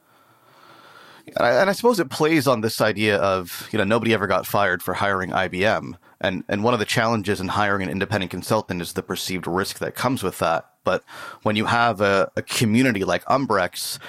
and 1.37 1.69
I 1.69 1.73
suppose 1.73 1.99
it 1.99 2.09
plays 2.09 2.47
on 2.47 2.61
this 2.61 2.81
idea 2.81 3.17
of 3.17 3.67
you 3.71 3.77
know 3.77 3.83
nobody 3.83 4.13
ever 4.13 4.27
got 4.27 4.45
fired 4.45 4.83
for 4.83 4.93
hiring 4.93 5.31
IBM, 5.31 5.95
and 6.21 6.43
and 6.47 6.63
one 6.63 6.73
of 6.73 6.79
the 6.79 6.85
challenges 6.85 7.41
in 7.41 7.47
hiring 7.47 7.81
an 7.83 7.89
independent 7.89 8.29
consultant 8.29 8.81
is 8.81 8.93
the 8.93 9.01
perceived 9.01 9.47
risk 9.47 9.79
that 9.79 9.95
comes 9.95 10.21
with 10.21 10.37
that. 10.39 10.69
But 10.85 11.03
when 11.43 11.57
you 11.57 11.65
have 11.65 11.99
a, 11.99 12.31
a 12.37 12.41
community 12.41 13.03
like 13.03 13.25
Umbrex, 13.25 13.99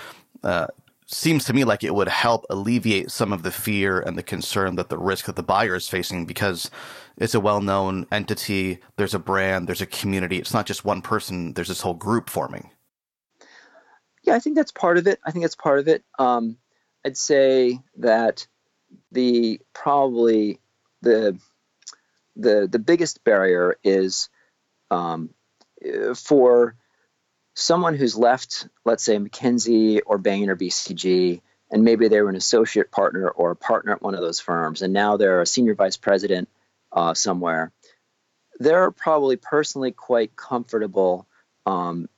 uh, 0.44 0.68
seems 1.06 1.44
to 1.44 1.52
me 1.52 1.64
like 1.64 1.82
it 1.82 1.94
would 1.94 2.08
help 2.08 2.46
alleviate 2.50 3.10
some 3.10 3.32
of 3.32 3.42
the 3.42 3.50
fear 3.50 3.98
and 3.98 4.18
the 4.18 4.22
concern 4.22 4.76
that 4.76 4.88
the 4.88 4.98
risk 4.98 5.26
that 5.26 5.36
the 5.36 5.42
buyer 5.42 5.74
is 5.74 5.88
facing 5.88 6.26
because 6.26 6.70
it's 7.16 7.34
a 7.34 7.40
well-known 7.40 8.06
entity. 8.12 8.78
There's 8.96 9.14
a 9.14 9.18
brand. 9.18 9.66
There's 9.68 9.80
a 9.80 9.86
community. 9.86 10.38
It's 10.38 10.54
not 10.54 10.66
just 10.66 10.84
one 10.84 11.02
person. 11.02 11.54
There's 11.54 11.68
this 11.68 11.80
whole 11.80 11.94
group 11.94 12.30
forming. 12.30 12.70
Yeah, 14.22 14.34
I 14.34 14.40
think 14.40 14.56
that's 14.56 14.72
part 14.72 14.98
of 14.98 15.06
it. 15.06 15.20
I 15.24 15.30
think 15.30 15.44
that's 15.44 15.56
part 15.56 15.78
of 15.78 15.88
it. 15.88 16.04
Um, 16.18 16.58
I'd 17.04 17.16
say 17.16 17.80
that 17.98 18.46
the 19.12 19.60
probably 19.72 20.60
the 21.02 21.38
the 22.34 22.68
the 22.70 22.80
biggest 22.80 23.22
barrier 23.22 23.78
is 23.84 24.28
um, 24.90 25.30
for 26.14 26.76
someone 27.54 27.94
who's 27.94 28.16
left, 28.16 28.68
let's 28.84 29.02
say 29.02 29.16
McKinsey 29.16 30.00
or 30.04 30.18
Bain 30.18 30.50
or 30.50 30.56
BCG, 30.56 31.40
and 31.70 31.84
maybe 31.84 32.08
they 32.08 32.20
were 32.20 32.28
an 32.28 32.36
associate 32.36 32.90
partner 32.90 33.28
or 33.28 33.50
a 33.50 33.56
partner 33.56 33.92
at 33.92 34.02
one 34.02 34.14
of 34.14 34.20
those 34.20 34.38
firms, 34.38 34.82
and 34.82 34.92
now 34.92 35.16
they're 35.16 35.40
a 35.40 35.46
senior 35.46 35.74
vice 35.74 35.96
president 35.96 36.48
uh, 36.92 37.14
somewhere. 37.14 37.72
They're 38.58 38.90
probably 38.90 39.36
personally 39.36 39.90
quite 39.90 40.36
comfortable, 40.36 41.26
um, 41.64 42.08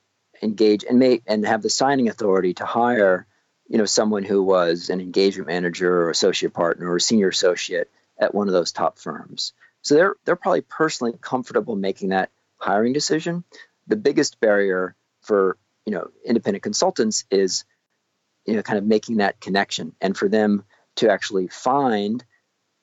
engage 0.41 0.85
and 0.85 0.99
may 0.99 1.21
and 1.25 1.45
have 1.45 1.61
the 1.61 1.69
signing 1.69 2.09
authority 2.09 2.53
to 2.55 2.65
hire, 2.65 3.25
you 3.67 3.77
know, 3.77 3.85
someone 3.85 4.23
who 4.23 4.43
was 4.43 4.89
an 4.89 5.01
engagement 5.01 5.47
manager 5.47 6.03
or 6.03 6.09
associate 6.09 6.53
partner 6.53 6.91
or 6.91 6.99
senior 6.99 7.29
associate 7.29 7.89
at 8.17 8.33
one 8.35 8.47
of 8.47 8.53
those 8.53 8.71
top 8.71 8.99
firms. 8.99 9.53
So 9.81 9.95
they're 9.95 10.15
they're 10.25 10.35
probably 10.35 10.61
personally 10.61 11.17
comfortable 11.19 11.75
making 11.75 12.09
that 12.09 12.29
hiring 12.59 12.93
decision. 12.93 13.43
The 13.87 13.95
biggest 13.95 14.39
barrier 14.39 14.95
for 15.21 15.57
you 15.85 15.93
know 15.93 16.09
independent 16.25 16.63
consultants 16.63 17.25
is 17.31 17.65
you 18.45 18.55
know 18.55 18.61
kind 18.61 18.77
of 18.77 18.85
making 18.85 19.17
that 19.17 19.41
connection. 19.41 19.95
And 20.01 20.15
for 20.15 20.29
them 20.29 20.63
to 20.97 21.09
actually 21.09 21.47
find 21.47 22.23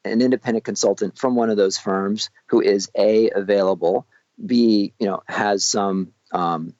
an 0.04 0.22
independent 0.22 0.64
consultant 0.64 1.18
from 1.18 1.34
one 1.34 1.50
of 1.50 1.56
those 1.56 1.78
firms 1.78 2.30
who 2.46 2.60
is 2.60 2.90
a 2.96 3.30
available 3.30 4.06
b 4.44 4.92
you 4.98 5.06
know 5.06 5.22
has 5.26 5.64
some 5.64 6.12
um, 6.32 6.74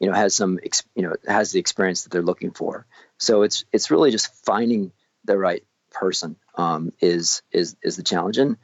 you 0.00 0.08
know 0.08 0.14
has 0.14 0.34
some 0.34 0.58
you 0.94 1.02
know 1.02 1.14
has 1.26 1.52
the 1.52 1.60
experience 1.60 2.02
that 2.02 2.10
they're 2.10 2.22
looking 2.22 2.50
for. 2.50 2.86
So 3.18 3.42
it's 3.42 3.64
it's 3.72 3.90
really 3.90 4.10
just 4.10 4.34
finding 4.44 4.92
the 5.24 5.38
right 5.38 5.64
person 5.90 6.36
um, 6.56 6.92
is 7.00 7.42
is 7.52 7.76
is 7.82 7.96
the 7.96 8.02
challenge. 8.02 8.38
And 8.38 8.56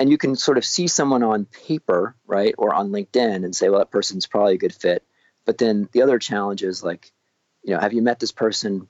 and 0.00 0.10
you 0.10 0.18
can 0.18 0.34
sort 0.34 0.58
of 0.58 0.64
see 0.64 0.88
someone 0.88 1.22
on 1.22 1.44
paper 1.44 2.16
right 2.26 2.54
or 2.58 2.74
on 2.74 2.90
linkedin 2.90 3.44
and 3.44 3.54
say 3.54 3.68
well 3.68 3.78
that 3.78 3.90
person's 3.90 4.26
probably 4.26 4.54
a 4.54 4.58
good 4.58 4.74
fit 4.74 5.04
but 5.50 5.58
then 5.58 5.88
the 5.92 6.02
other 6.02 6.18
challenge 6.18 6.62
is 6.62 6.82
like, 6.82 7.10
you 7.64 7.74
know, 7.74 7.80
have 7.80 7.92
you 7.92 8.02
met 8.02 8.20
this 8.20 8.32
person, 8.32 8.86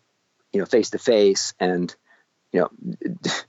you 0.53 0.61
know, 0.61 0.67
face 0.67 0.91
to 0.91 0.99
face, 0.99 1.55
and 1.59 1.95
you 2.53 2.61
know, 2.61 2.71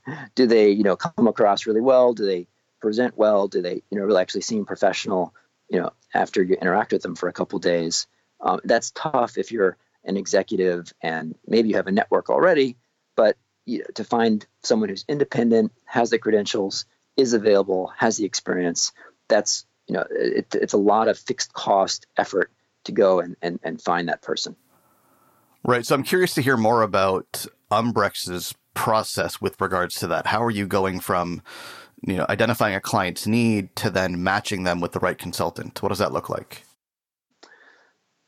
do 0.34 0.46
they, 0.46 0.70
you 0.70 0.82
know, 0.82 0.96
come 0.96 1.26
across 1.26 1.66
really 1.66 1.80
well? 1.80 2.14
Do 2.14 2.24
they 2.24 2.46
present 2.80 3.16
well? 3.16 3.48
Do 3.48 3.62
they, 3.62 3.82
you 3.90 3.98
know, 3.98 4.04
really 4.04 4.22
actually 4.22 4.42
seem 4.42 4.64
professional? 4.64 5.34
You 5.68 5.80
know, 5.80 5.92
after 6.14 6.42
you 6.42 6.54
interact 6.54 6.92
with 6.92 7.02
them 7.02 7.14
for 7.14 7.28
a 7.28 7.32
couple 7.32 7.58
days, 7.58 8.06
um, 8.40 8.60
that's 8.64 8.92
tough 8.92 9.38
if 9.38 9.52
you're 9.52 9.76
an 10.04 10.16
executive 10.16 10.92
and 11.02 11.34
maybe 11.46 11.68
you 11.68 11.76
have 11.76 11.86
a 11.86 11.92
network 11.92 12.30
already, 12.30 12.76
but 13.16 13.36
you 13.64 13.80
know, 13.80 13.86
to 13.94 14.04
find 14.04 14.46
someone 14.62 14.88
who's 14.88 15.04
independent, 15.08 15.70
has 15.84 16.10
the 16.10 16.18
credentials, 16.18 16.86
is 17.16 17.32
available, 17.32 17.92
has 17.96 18.16
the 18.16 18.24
experience, 18.24 18.92
that's 19.28 19.66
you 19.86 19.94
know, 19.94 20.04
it, 20.10 20.54
it's 20.54 20.72
a 20.72 20.78
lot 20.78 21.08
of 21.08 21.18
fixed 21.18 21.52
cost 21.52 22.06
effort 22.16 22.50
to 22.84 22.92
go 22.92 23.20
and, 23.20 23.36
and, 23.42 23.60
and 23.62 23.80
find 23.80 24.08
that 24.08 24.22
person. 24.22 24.56
Right. 25.64 25.86
So 25.86 25.94
I'm 25.94 26.02
curious 26.02 26.34
to 26.34 26.42
hear 26.42 26.56
more 26.56 26.82
about 26.82 27.46
Umbrex's 27.70 28.54
process 28.74 29.40
with 29.40 29.60
regards 29.60 29.96
to 29.96 30.06
that. 30.08 30.26
How 30.26 30.42
are 30.42 30.50
you 30.50 30.66
going 30.66 31.00
from, 31.00 31.42
you 32.06 32.16
know, 32.16 32.26
identifying 32.28 32.74
a 32.74 32.80
client's 32.80 33.26
need 33.26 33.74
to 33.76 33.90
then 33.90 34.22
matching 34.22 34.64
them 34.64 34.80
with 34.80 34.92
the 34.92 35.00
right 35.00 35.18
consultant? 35.18 35.82
What 35.82 35.90
does 35.90 35.98
that 35.98 36.12
look 36.12 36.28
like? 36.28 36.64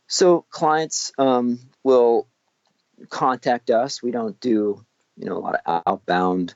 So 0.07 0.45
clients 0.51 1.13
um, 1.19 1.59
will 1.83 2.29
contact 3.09 3.71
us. 3.71 4.03
We 4.03 4.11
don't 4.11 4.39
do, 4.39 4.85
you 5.17 5.27
know, 5.27 5.37
a 5.37 5.41
lot 5.41 5.61
of 5.65 5.83
outbound 5.87 6.55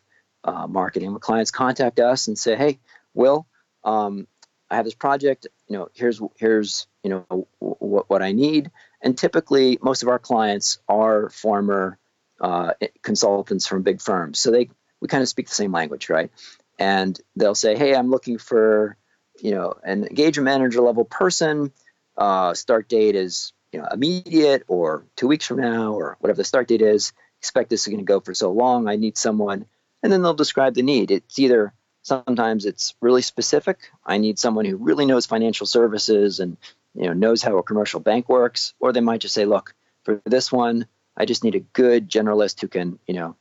uh, 0.49 0.67
marketing. 0.67 1.13
When 1.13 1.21
clients 1.21 1.51
contact 1.51 2.01
us 2.01 2.29
and 2.29 2.39
say, 2.39 2.57
"Hey, 2.57 2.79
Will, 3.15 3.47
um, 3.85 4.27
I 4.71 4.77
have 4.77 4.85
this 4.85 4.95
project. 4.95 5.47
You 5.69 5.79
know, 5.79 5.89
here's 5.93 6.21
here's 6.37 6.87
you 7.03 7.11
know 7.11 7.49
what, 7.59 8.09
what 8.09 8.23
I 8.23 8.33
need. 8.33 8.71
And 9.03 9.17
typically, 9.17 9.79
most 9.83 10.03
of 10.03 10.09
our 10.09 10.19
clients 10.19 10.79
are 10.89 11.29
former 11.29 11.99
uh, 12.41 12.73
consultants 13.03 13.67
from 13.67 13.83
big 13.83 14.01
firms, 14.01 14.39
so 14.39 14.51
they 14.51 14.71
we 15.01 15.09
kind 15.09 15.23
of 15.23 15.29
speak 15.29 15.49
the 15.49 15.55
same 15.55 15.73
language, 15.73 16.09
right? 16.09 16.31
And 16.79 17.19
they'll 17.37 17.55
say, 17.55 17.77
"Hey, 17.77 17.95
I'm 17.95 18.11
looking 18.11 18.39
for 18.39 18.97
you 19.41 19.53
know 19.53 19.75
an 19.85 20.05
engagement 20.05 20.47
manager 20.47 20.81
level 20.81 21.05
person. 21.05 21.73
Uh, 22.17 22.55
start 22.55 22.89
date 22.89 23.17
is 23.17 23.53
you 23.73 23.81
know 23.81 23.89
immediate 23.93 24.65
or 24.67 25.05
two 25.15 25.29
weeks 25.29 25.47
from 25.47 25.61
now 25.61 25.93
or 25.93 26.17
whatever 26.21 26.39
the 26.39 26.45
start 26.45 26.69
date 26.69 26.83
is. 26.83 27.13
Expect 27.41 27.71
this 27.71 27.83
is 27.83 27.89
going 27.89 28.05
to 28.05 28.13
go 28.13 28.21
for 28.21 28.33
so 28.35 28.51
long. 28.51 28.89
I 28.89 28.97
need 28.97 29.19
someone." 29.19 29.67
And 30.03 30.13
then 30.13 30.23
they'll 30.23 30.35
describe 30.35 30.75
the 30.75 30.83
need. 30.83 31.11
It's 31.11 31.39
either 31.39 31.73
sometimes 32.03 32.65
it's 32.65 32.95
really 33.01 33.23
specific. 33.23 33.79
I 34.05 34.19
need 34.19 34.39
someone 34.39 34.65
who 34.65 34.77
really 34.77 35.07
knows 35.07 35.27
financial 35.27 35.67
services 35.67 36.41
and 36.41 36.57
you 36.95 37.07
know 37.07 37.13
knows 37.13 37.43
how 37.43 37.59
a 37.59 37.63
commercial 37.63 38.01
bank 38.01 38.29
works, 38.29 38.75
or 38.81 38.93
they 38.93 39.01
might 39.01 39.21
just 39.21 39.35
say, 39.35 39.45
look, 39.45 39.75
for 40.05 40.23
this 40.25 40.51
one, 40.51 40.87
I 41.17 41.25
just 41.25 41.45
need 41.45 41.55
a 41.55 41.61
good 41.61 42.09
generalist 42.09 42.61
who 42.61 42.69
can 42.69 42.99
you 43.07 43.15
know 43.15 43.37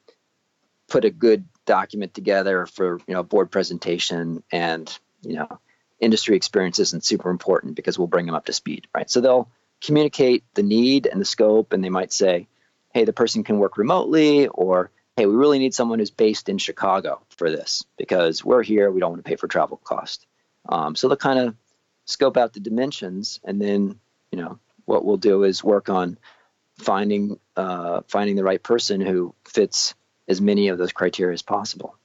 put 0.88 1.06
a 1.06 1.10
good 1.10 1.46
document 1.66 2.14
together 2.14 2.66
for 2.66 3.00
you 3.08 3.14
know 3.14 3.20
a 3.20 3.24
board 3.24 3.52
presentation 3.52 4.44
and 4.52 4.98
you 5.22 5.36
know 5.36 5.60
industry 6.00 6.36
experience 6.36 6.80
isn't 6.80 7.04
super 7.04 7.30
important 7.30 7.76
because 7.76 7.98
we'll 7.98 8.08
bring 8.08 8.26
them 8.26 8.36
up 8.36 8.46
to 8.46 8.54
speed 8.54 8.88
right 8.96 9.10
so 9.10 9.20
they'll 9.20 9.50
communicate 9.82 10.44
the 10.54 10.64
need 10.64 11.06
and 11.06 11.20
the 11.20 11.26
scope 11.26 11.74
and 11.74 11.84
they 11.84 11.90
might 11.90 12.14
say 12.14 12.48
hey 12.94 13.04
the 13.04 13.14
person 13.14 13.44
can 13.44 13.60
work 13.60 13.78
remotely 13.78 14.48
or 14.48 14.92
hey 15.18 15.26
we 15.26 15.36
really 15.36 15.60
need 15.60 15.74
someone 15.74 16.00
who's 16.00 16.12
based 16.12 16.48
in 16.48 16.58
chicago 16.58 17.22
for 17.32 17.52
this 17.52 17.84
because 17.98 18.46
we're 18.46 18.64
here 18.64 18.90
we 18.90 19.02
don't 19.02 19.12
want 19.12 19.24
to 19.24 19.30
pay 19.30 19.36
for 19.36 19.48
travel 19.48 19.78
cost 19.84 20.26
um, 20.70 20.96
so 20.96 21.08
they'll 21.08 21.18
kind 21.18 21.40
of 21.40 21.56
scope 22.06 22.38
out 22.38 22.54
the 22.54 22.60
dimensions, 22.60 23.40
and 23.44 23.62
then 23.62 24.00
you 24.32 24.40
know 24.40 24.60
what 24.86 25.06
we'll 25.06 25.18
do 25.18 25.44
is 25.44 25.64
work 25.64 25.90
on 25.90 26.18
finding 26.80 27.40
uh, 27.56 28.02
finding 28.08 28.36
the 28.36 28.44
right 28.44 28.62
person 28.62 29.02
who 29.02 29.36
fits 29.46 29.94
as 30.28 30.42
many 30.42 30.70
of 30.70 30.78
those 30.78 30.92
criteria 30.92 31.34
as 31.34 31.42
possible. 31.42 31.96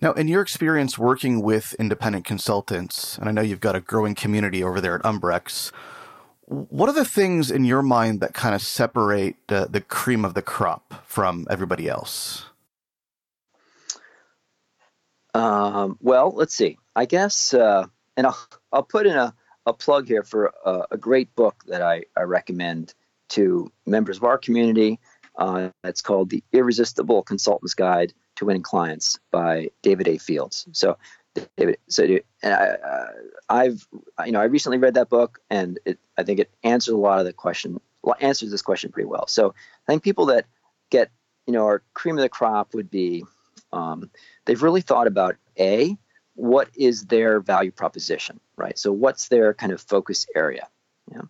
Now, 0.00 0.12
in 0.12 0.28
your 0.28 0.42
experience 0.42 0.96
working 0.96 1.42
with 1.42 1.74
independent 1.74 2.24
consultants, 2.24 3.18
and 3.18 3.28
I 3.28 3.32
know 3.32 3.42
you've 3.42 3.60
got 3.60 3.74
a 3.74 3.80
growing 3.80 4.14
community 4.14 4.62
over 4.62 4.80
there 4.80 4.94
at 4.94 5.02
Umbrex, 5.02 5.72
what 6.48 6.88
are 6.88 6.94
the 6.94 7.04
things 7.04 7.50
in 7.50 7.64
your 7.64 7.82
mind 7.82 8.20
that 8.20 8.32
kind 8.32 8.54
of 8.54 8.62
separate 8.62 9.36
the, 9.48 9.68
the 9.70 9.80
cream 9.80 10.24
of 10.24 10.34
the 10.34 10.42
crop 10.42 11.04
from 11.06 11.46
everybody 11.50 11.88
else? 11.88 12.46
Um, 15.34 15.98
well, 16.00 16.32
let's 16.34 16.54
see. 16.54 16.78
I 16.96 17.04
guess 17.04 17.52
uh, 17.52 17.86
and 18.18 18.26
I'll, 18.26 18.48
I'll 18.72 18.82
put 18.82 19.06
in 19.06 19.14
a, 19.14 19.32
a 19.64 19.72
plug 19.72 20.08
here 20.08 20.24
for 20.24 20.52
a, 20.64 20.82
a 20.90 20.96
great 20.98 21.34
book 21.36 21.62
that 21.68 21.82
I, 21.82 22.02
I, 22.16 22.22
recommend 22.22 22.92
to 23.28 23.70
members 23.86 24.16
of 24.16 24.24
our 24.24 24.36
community. 24.36 24.98
Uh, 25.36 25.68
it's 25.84 26.02
called 26.02 26.30
The 26.30 26.42
Irresistible 26.52 27.22
Consultant's 27.22 27.74
Guide 27.74 28.12
to 28.36 28.44
Winning 28.44 28.62
Clients 28.62 29.20
by 29.30 29.68
David 29.82 30.08
A. 30.08 30.18
Fields. 30.18 30.66
So, 30.72 30.98
David, 31.56 31.78
so 31.88 32.04
and 32.42 32.54
I, 32.54 32.64
uh, 32.66 33.08
I've 33.48 33.86
you 34.26 34.32
know 34.32 34.40
I 34.40 34.44
recently 34.44 34.78
read 34.78 34.94
that 34.94 35.08
book 35.08 35.40
and 35.50 35.78
it, 35.84 35.98
I 36.16 36.22
think 36.22 36.40
it 36.40 36.50
answers 36.62 36.94
a 36.94 36.98
lot 36.98 37.20
of 37.20 37.26
the 37.26 37.32
question 37.32 37.80
answers 38.20 38.50
this 38.50 38.62
question 38.62 38.90
pretty 38.90 39.06
well. 39.06 39.26
So 39.26 39.50
I 39.50 39.92
think 39.92 40.02
people 40.02 40.26
that 40.26 40.46
get 40.90 41.10
you 41.46 41.52
know 41.52 41.66
are 41.66 41.82
cream 41.94 42.16
of 42.16 42.22
the 42.22 42.28
crop 42.28 42.74
would 42.74 42.90
be 42.90 43.24
um, 43.72 44.10
they've 44.44 44.62
really 44.62 44.80
thought 44.80 45.06
about 45.06 45.36
a 45.58 45.96
what 46.34 46.68
is 46.76 47.06
their 47.06 47.40
value 47.40 47.72
proposition, 47.72 48.38
right? 48.56 48.78
So 48.78 48.92
what's 48.92 49.28
their 49.28 49.54
kind 49.54 49.72
of 49.72 49.80
focus 49.80 50.26
area? 50.36 50.68
You 51.10 51.18
know? 51.18 51.28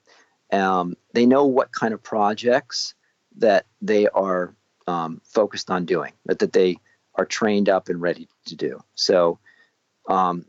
um, 0.60 0.96
they 1.14 1.26
know 1.26 1.46
what 1.46 1.72
kind 1.72 1.94
of 1.94 2.02
projects 2.02 2.94
that 3.36 3.66
they 3.80 4.08
are 4.08 4.54
um, 4.86 5.20
focused 5.24 5.70
on 5.70 5.84
doing, 5.84 6.12
that, 6.26 6.40
that 6.40 6.52
they 6.52 6.76
are 7.14 7.24
trained 7.24 7.68
up 7.68 7.88
and 7.88 8.00
ready 8.00 8.28
to 8.46 8.56
do. 8.56 8.82
So, 8.94 9.38
um, 10.08 10.44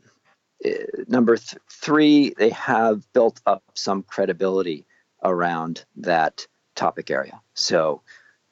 eh, 0.64 0.84
number 1.06 1.36
th- 1.36 1.62
three, 1.70 2.30
they 2.36 2.50
have 2.50 3.10
built 3.12 3.40
up 3.46 3.62
some 3.74 4.02
credibility 4.02 4.86
around 5.22 5.84
that 5.96 6.46
topic 6.74 7.10
area. 7.10 7.40
So, 7.54 8.02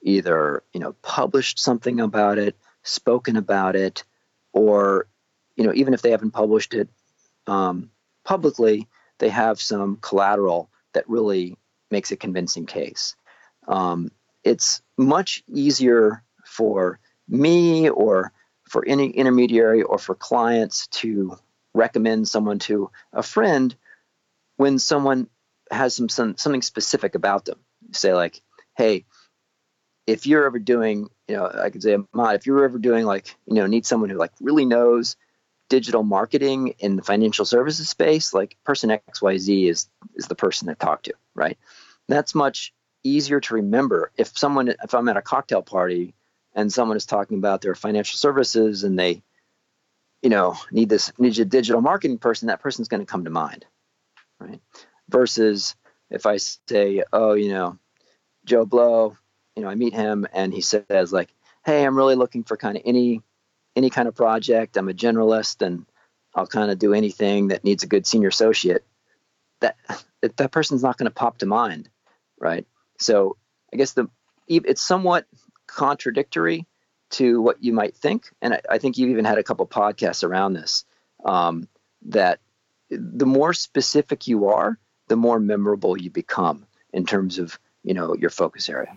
either 0.03 0.62
you 0.73 0.81
know 0.81 0.92
published 1.03 1.59
something 1.59 2.01
about 2.01 2.38
it, 2.38 2.57
spoken 2.83 3.37
about 3.37 3.75
it, 3.75 4.05
or 4.53 5.09
you 5.57 5.64
know 5.64 5.73
even 5.75 5.94
if 5.94 6.03
they 6.03 6.11
haven't 6.11 6.31
published 6.31 6.75
it 6.75 6.88
um, 7.47 7.90
publicly, 8.25 8.87
they 9.18 9.31
have 9.31 9.61
some 9.61 9.97
collateral 9.97 10.71
that 10.92 11.09
really 11.09 11.57
makes 11.90 12.12
a 12.12 12.16
convincing 12.16 12.66
case. 12.66 13.16
Um, 13.66 14.11
it's 14.44 14.83
much 14.97 15.42
easier 15.47 16.23
for 16.44 16.99
me 17.29 17.88
or 17.88 18.33
for 18.68 18.85
any 18.87 19.11
intermediary 19.11 19.83
or 19.83 19.98
for 19.98 20.14
clients 20.14 20.87
to 20.88 21.38
recommend 21.74 22.28
someone 22.28 22.59
to 22.59 22.90
a 23.12 23.22
friend 23.22 23.74
when 24.57 24.78
someone 24.78 25.28
has 25.70 25.94
some, 25.94 26.09
some 26.09 26.37
something 26.37 26.62
specific 26.62 27.14
about 27.14 27.44
them. 27.44 27.59
Say 27.92 28.14
like, 28.14 28.40
hey, 28.76 29.04
if 30.07 30.26
you're 30.26 30.46
ever 30.46 30.59
doing, 30.59 31.09
you 31.28 31.37
know, 31.37 31.46
I 31.46 31.70
could 31.70 31.83
say, 31.83 31.96
if 32.14 32.46
you're 32.46 32.64
ever 32.64 32.78
doing 32.78 33.04
like, 33.04 33.37
you 33.46 33.54
know, 33.54 33.66
need 33.66 33.87
someone 33.87 34.11
who 34.11 34.16
like 34.16 34.33
really 34.40 34.64
knows 34.64 35.16
digital 35.68 36.02
marketing 36.02 36.74
in 36.78 36.96
the 36.96 37.02
financial 37.02 37.44
services 37.44 37.88
space, 37.88 38.33
like 38.33 38.57
person 38.64 38.90
XYZ 38.90 39.68
is 39.68 39.88
is 40.14 40.26
the 40.26 40.35
person 40.35 40.68
to 40.68 40.74
talk 40.74 41.02
to, 41.02 41.14
right? 41.35 41.59
That's 42.09 42.35
much 42.35 42.72
easier 43.04 43.40
to 43.40 43.54
remember 43.54 44.11
if 44.16 44.37
someone 44.37 44.68
if 44.68 44.94
I'm 44.94 45.09
at 45.09 45.16
a 45.16 45.22
cocktail 45.22 45.62
party 45.62 46.14
and 46.55 46.73
someone 46.73 46.97
is 46.97 47.07
talking 47.07 47.39
about 47.39 47.61
their 47.61 47.75
financial 47.75 48.17
services 48.17 48.85
and 48.85 48.99
they 48.99 49.23
you 50.23 50.31
know 50.31 50.57
need 50.71 50.89
this 50.89 51.13
need 51.19 51.39
a 51.39 51.45
digital 51.45 51.81
marketing 51.81 52.19
person 52.19 52.49
that 52.49 52.61
person's 52.61 52.89
going 52.89 53.05
to 53.05 53.11
come 53.11 53.25
to 53.25 53.31
mind 53.31 53.65
right? 54.41 54.61
Versus 55.09 55.77
if 56.11 56.27
i 56.27 56.37
say 56.37 57.03
oh 57.13 57.35
you 57.35 57.51
know 57.51 57.79
joe 58.45 58.65
blow 58.65 59.17
you 59.57 59.63
know 59.63 59.69
i 59.69 59.75
meet 59.75 59.95
him 59.95 60.27
and 60.33 60.53
he 60.53 60.61
says 60.61 61.13
like 61.13 61.29
hey 61.65 61.85
i'm 61.85 61.97
really 61.97 62.17
looking 62.17 62.45
for 62.45 62.57
kind 62.57 62.77
of 62.77 62.83
any 62.87 63.23
any 63.77 63.91
kind 63.91 64.09
of 64.09 64.17
project. 64.17 64.77
I'm 64.77 64.89
a 64.89 64.95
generalist 64.95 65.65
and 65.65 65.87
i'll 66.35 66.47
kind 66.47 66.71
of 66.71 66.79
do 66.79 66.95
anything 66.95 67.49
that 67.49 67.65
needs 67.65 67.83
a 67.85 67.89
good 67.89 68.07
senior 68.07 68.29
associate 68.29 68.85
that 69.61 69.77
that 70.37 70.53
person's 70.53 70.83
not 70.83 70.97
going 70.97 71.11
to 71.11 71.15
pop 71.15 71.39
to 71.39 71.47
mind 71.47 71.89
right? 72.41 72.67
So 72.99 73.37
I 73.73 73.77
guess 73.77 73.93
the 73.93 74.09
it's 74.47 74.81
somewhat 74.81 75.27
contradictory 75.68 76.66
to 77.11 77.40
what 77.40 77.62
you 77.62 77.72
might 77.72 77.96
think, 77.96 78.31
and 78.42 78.54
I, 78.54 78.61
I 78.68 78.78
think 78.78 78.98
you've 78.98 79.11
even 79.11 79.24
had 79.24 79.38
a 79.38 79.42
couple 79.42 79.66
podcasts 79.66 80.24
around 80.24 80.54
this. 80.54 80.85
Um, 81.24 81.68
that 82.07 82.40
the 82.90 83.26
more 83.26 83.52
specific 83.52 84.26
you 84.26 84.48
are, 84.48 84.78
the 85.09 85.16
more 85.16 85.40
memorable 85.40 85.96
you 85.96 86.11
become 86.11 86.66
in 86.92 87.07
terms 87.07 87.38
of 87.38 87.59
you 87.83 87.94
know 87.94 88.14
your 88.14 88.31
focus 88.31 88.68
area. 88.68 88.96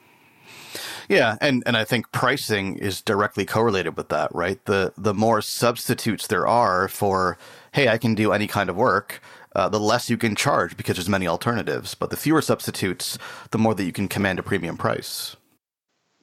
Yeah, 1.10 1.38
and, 1.41 1.63
and 1.65 1.75
I 1.75 1.84
think 1.84 2.12
pricing 2.12 2.77
is 2.77 3.01
directly 3.01 3.45
correlated 3.45 3.97
with 3.97 4.10
that, 4.10 4.34
right? 4.34 4.63
The 4.65 4.93
the 4.97 5.13
more 5.13 5.41
substitutes 5.41 6.27
there 6.27 6.47
are 6.47 6.88
for, 6.88 7.38
hey, 7.73 7.89
I 7.89 7.97
can 7.97 8.15
do 8.15 8.31
any 8.31 8.47
kind 8.47 8.69
of 8.69 8.75
work, 8.75 9.21
uh, 9.55 9.67
the 9.69 9.79
less 9.79 10.10
you 10.10 10.17
can 10.17 10.36
charge 10.36 10.77
because 10.77 10.95
there's 10.95 11.10
many 11.10 11.27
alternatives. 11.27 11.95
But 11.95 12.10
the 12.10 12.17
fewer 12.17 12.41
substitutes, 12.41 13.17
the 13.51 13.57
more 13.57 13.75
that 13.75 13.84
you 13.84 13.91
can 13.91 14.07
command 14.07 14.39
a 14.39 14.43
premium 14.43 14.77
price. 14.77 15.36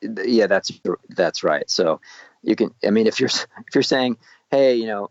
Yeah, 0.02 0.46
that's 0.46 0.72
that's 1.08 1.42
right. 1.42 1.68
So 1.68 2.00
you 2.42 2.56
can, 2.56 2.74
I 2.84 2.90
mean, 2.90 3.06
if 3.06 3.20
you're 3.20 3.28
if 3.66 3.74
you're 3.74 3.82
saying, 3.82 4.18
hey, 4.50 4.74
you 4.74 4.87
know, 4.87 5.11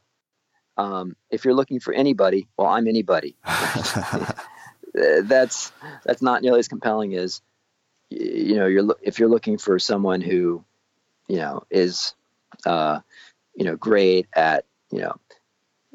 um, 0.78 1.16
if 1.30 1.46
you're 1.46 1.54
looking 1.54 1.80
for 1.80 1.94
anybody, 1.94 2.48
well, 2.58 2.68
I'm 2.68 2.88
anybody. 2.88 3.36
that's 4.94 5.72
that's 6.06 6.22
not 6.22 6.42
nearly 6.42 6.60
as 6.60 6.68
compelling 6.68 7.16
as 7.16 7.42
you 8.10 8.56
know 8.56 8.66
you're 8.66 8.96
if 9.02 9.20
you're 9.20 9.30
looking 9.30 9.58
for 9.58 9.80
someone 9.80 10.22
who 10.22 10.64
you 11.28 11.38
know 11.38 11.64
is 11.70 12.14
uh, 12.66 13.00
you 13.56 13.66
know 13.66 13.76
great 13.76 14.28
at 14.34 14.66
you 14.92 15.02
know 15.02 15.16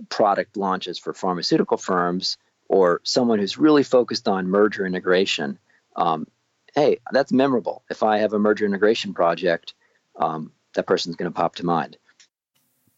product 0.09 0.57
launches 0.57 0.99
for 0.99 1.15
pharmaceutical 1.15 1.77
firms 1.77 2.37
or 2.69 3.01
someone 3.05 3.39
who's 3.39 3.59
really 3.59 3.83
focused 3.83 4.29
on 4.29 4.49
merger 4.49 4.87
integration, 4.87 5.59
um, 5.97 6.27
hey, 6.75 6.99
that's 7.13 7.33
memorable. 7.33 7.85
If 7.91 8.03
I 8.03 8.19
have 8.19 8.33
a 8.33 8.39
merger 8.39 8.67
integration 8.67 9.15
project, 9.15 9.75
um, 10.17 10.53
that 10.75 10.87
person's 10.87 11.17
going 11.17 11.31
to 11.31 11.37
pop 11.37 11.57
to 11.57 11.67
mind. 11.67 11.97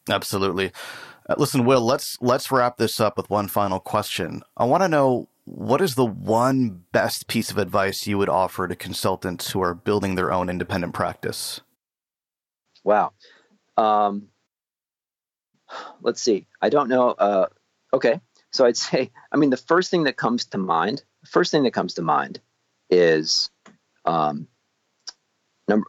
Absolutely. 0.09 0.73
Uh, 1.29 1.35
listen, 1.39 1.65
Will, 1.65 1.81
let's 1.81 2.19
let's 2.21 2.51
wrap 2.53 2.77
this 2.77 3.01
up 3.01 3.17
with 3.17 3.31
one 3.31 3.49
final 3.49 3.81
question. 3.81 4.43
I 4.57 4.65
want 4.65 4.83
to 4.83 4.89
know 4.89 5.29
what 5.45 5.81
is 5.81 5.95
the 5.95 6.05
one 6.05 6.85
best 6.93 7.27
piece 7.27 7.51
of 7.51 7.59
advice 7.59 8.07
you 8.07 8.19
would 8.19 8.29
offer 8.29 8.67
to 8.69 8.77
consultants 8.77 9.51
who 9.51 9.63
are 9.63 9.75
building 9.75 10.15
their 10.15 10.33
own 10.33 10.49
independent 10.49 10.95
practice? 10.95 11.61
Wow. 12.83 13.13
Um, 13.77 14.29
let's 16.03 16.21
see. 16.21 16.47
I 16.61 16.69
don't 16.69 16.89
know. 16.89 17.11
Uh, 17.11 17.47
okay, 17.93 18.21
so 18.53 18.65
I'd 18.65 18.77
say, 18.77 19.11
I 19.33 19.37
mean, 19.37 19.51
the 19.51 19.57
first 19.57 19.91
thing 19.91 20.05
that 20.05 20.17
comes 20.17 20.47
to 20.47 20.59
mind, 20.59 21.03
first 21.27 21.51
thing 21.51 21.65
that 21.65 21.73
comes 21.73 21.95
to 21.95 22.03
mind 22.03 22.41
is 22.91 23.51
um, 24.05 24.49
number. 25.69 25.87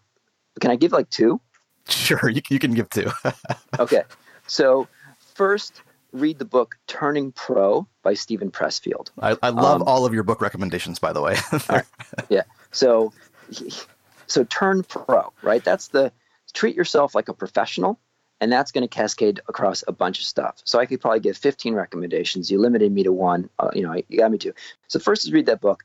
Can 0.59 0.71
I 0.71 0.75
give 0.75 0.91
like 0.91 1.09
two? 1.09 1.41
Sure, 1.87 2.29
you, 2.29 2.41
you 2.49 2.59
can 2.59 2.73
give 2.73 2.89
two. 2.89 3.11
okay, 3.79 4.03
so 4.47 4.87
first, 5.35 5.81
read 6.11 6.39
the 6.39 6.45
book 6.45 6.77
Turning 6.87 7.31
Pro 7.31 7.87
by 8.03 8.13
Steven 8.13 8.51
Pressfield. 8.51 9.09
I, 9.21 9.37
I 9.43 9.49
love 9.49 9.81
um, 9.81 9.87
all 9.87 10.05
of 10.05 10.13
your 10.13 10.23
book 10.23 10.41
recommendations, 10.41 10.99
by 10.99 11.13
the 11.13 11.21
way. 11.21 11.35
right. 11.69 11.85
Yeah. 12.29 12.43
So, 12.71 13.13
so 14.27 14.43
turn 14.45 14.83
pro, 14.83 15.31
right? 15.43 15.63
That's 15.63 15.89
the 15.89 16.11
treat 16.53 16.75
yourself 16.75 17.13
like 17.13 17.27
a 17.27 17.33
professional 17.33 17.99
and 18.41 18.51
that's 18.51 18.71
going 18.71 18.81
to 18.81 18.87
cascade 18.87 19.41
across 19.47 19.83
a 19.87 19.91
bunch 19.91 20.19
of 20.19 20.25
stuff. 20.25 20.61
So 20.65 20.79
I 20.79 20.85
could 20.85 21.01
probably 21.01 21.19
give 21.19 21.37
15 21.37 21.73
recommendations. 21.73 22.51
You 22.51 22.59
limited 22.59 22.91
me 22.91 23.03
to 23.03 23.11
one. 23.11 23.49
Uh, 23.57 23.71
you 23.73 23.83
know, 23.83 23.95
you 24.07 24.19
got 24.19 24.31
me 24.31 24.37
to. 24.39 24.53
So 24.87 24.99
first 24.99 25.25
is 25.25 25.31
read 25.31 25.45
that 25.45 25.61
book, 25.61 25.83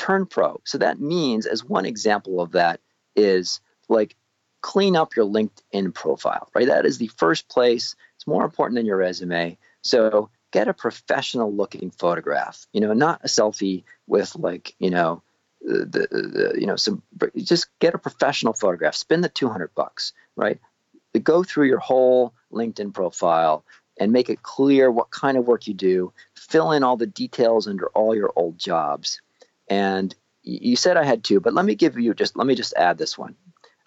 Turn 0.00 0.24
Pro. 0.24 0.60
So 0.64 0.78
that 0.78 0.98
means, 0.98 1.44
as 1.44 1.62
one 1.62 1.84
example 1.84 2.40
of 2.40 2.52
that, 2.52 2.80
is 3.14 3.60
like 3.90 4.16
clean 4.62 4.96
up 4.96 5.14
your 5.14 5.26
LinkedIn 5.26 5.92
profile. 5.92 6.48
Right, 6.54 6.68
that 6.68 6.86
is 6.86 6.96
the 6.96 7.08
first 7.08 7.48
place. 7.48 7.94
It's 8.16 8.26
more 8.26 8.44
important 8.44 8.76
than 8.76 8.86
your 8.86 8.96
resume. 8.96 9.58
So 9.82 10.30
get 10.52 10.68
a 10.68 10.74
professional 10.74 11.54
looking 11.54 11.90
photograph. 11.90 12.66
You 12.72 12.80
know, 12.80 12.94
not 12.94 13.20
a 13.24 13.28
selfie 13.28 13.84
with 14.06 14.34
like 14.36 14.74
you 14.78 14.88
know 14.88 15.22
the, 15.60 16.08
the, 16.10 16.54
you 16.58 16.66
know 16.66 16.76
some 16.76 17.02
just 17.36 17.66
get 17.78 17.94
a 17.94 17.98
professional 17.98 18.54
photograph 18.54 18.94
spend 18.94 19.22
the 19.22 19.28
200 19.28 19.74
bucks 19.74 20.14
right 20.34 20.58
go 21.18 21.42
through 21.42 21.66
your 21.66 21.78
whole 21.78 22.32
LinkedIn 22.50 22.94
profile 22.94 23.64
and 23.98 24.12
make 24.12 24.30
it 24.30 24.42
clear 24.42 24.90
what 24.90 25.10
kind 25.10 25.36
of 25.36 25.46
work 25.46 25.66
you 25.66 25.74
do, 25.74 26.12
fill 26.34 26.72
in 26.72 26.82
all 26.82 26.96
the 26.96 27.06
details 27.06 27.68
under 27.68 27.88
all 27.88 28.14
your 28.14 28.32
old 28.34 28.56
jobs. 28.58 29.20
And 29.70 30.14
you 30.42 30.74
said 30.74 30.96
I 30.96 31.04
had 31.04 31.22
two, 31.22 31.40
but 31.40 31.54
let 31.54 31.64
me 31.64 31.76
give 31.76 31.96
you 31.98 32.12
just 32.12 32.36
let 32.36 32.46
me 32.46 32.56
just 32.56 32.74
add 32.74 32.98
this 32.98 33.16
one. 33.16 33.36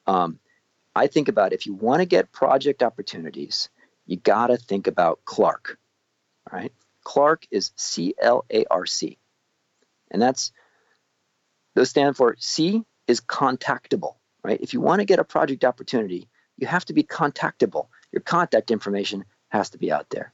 Um, 0.07 0.39
I 0.95 1.07
think 1.07 1.27
about 1.27 1.53
if 1.53 1.65
you 1.65 1.73
want 1.73 1.99
to 1.99 2.05
get 2.05 2.31
project 2.31 2.81
opportunities, 2.81 3.69
you 4.05 4.17
got 4.17 4.47
to 4.47 4.57
think 4.57 4.87
about 4.87 5.19
Clark. 5.25 5.77
Right, 6.51 6.71
Clark 7.03 7.45
is 7.51 7.71
C 7.75 8.15
L 8.19 8.45
A 8.51 8.65
R 8.71 8.85
C, 8.85 9.17
and 10.09 10.21
that's 10.21 10.51
those 11.75 11.89
stand 11.89 12.15
for 12.15 12.35
C 12.39 12.83
is 13.07 13.19
contactable. 13.19 14.15
Right, 14.43 14.59
if 14.61 14.73
you 14.73 14.81
want 14.81 14.99
to 14.99 15.05
get 15.05 15.19
a 15.19 15.23
project 15.23 15.65
opportunity, 15.65 16.29
you 16.57 16.67
have 16.67 16.85
to 16.85 16.93
be 16.93 17.03
contactable. 17.03 17.87
Your 18.11 18.21
contact 18.21 18.71
information 18.71 19.25
has 19.49 19.71
to 19.71 19.77
be 19.77 19.91
out 19.91 20.09
there. 20.09 20.33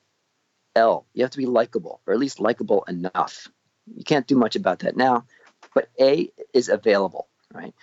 L, 0.76 1.06
you 1.14 1.24
have 1.24 1.32
to 1.32 1.38
be 1.38 1.46
likable, 1.46 2.02
or 2.06 2.14
at 2.14 2.20
least 2.20 2.40
likable 2.40 2.84
enough. 2.88 3.48
You 3.96 4.04
can't 4.04 4.28
do 4.28 4.36
much 4.36 4.56
about 4.56 4.80
that 4.80 4.96
now, 4.96 5.26
but 5.74 5.90
A 6.00 6.32
is 6.54 6.70
available, 6.70 7.28
right? 7.54 7.74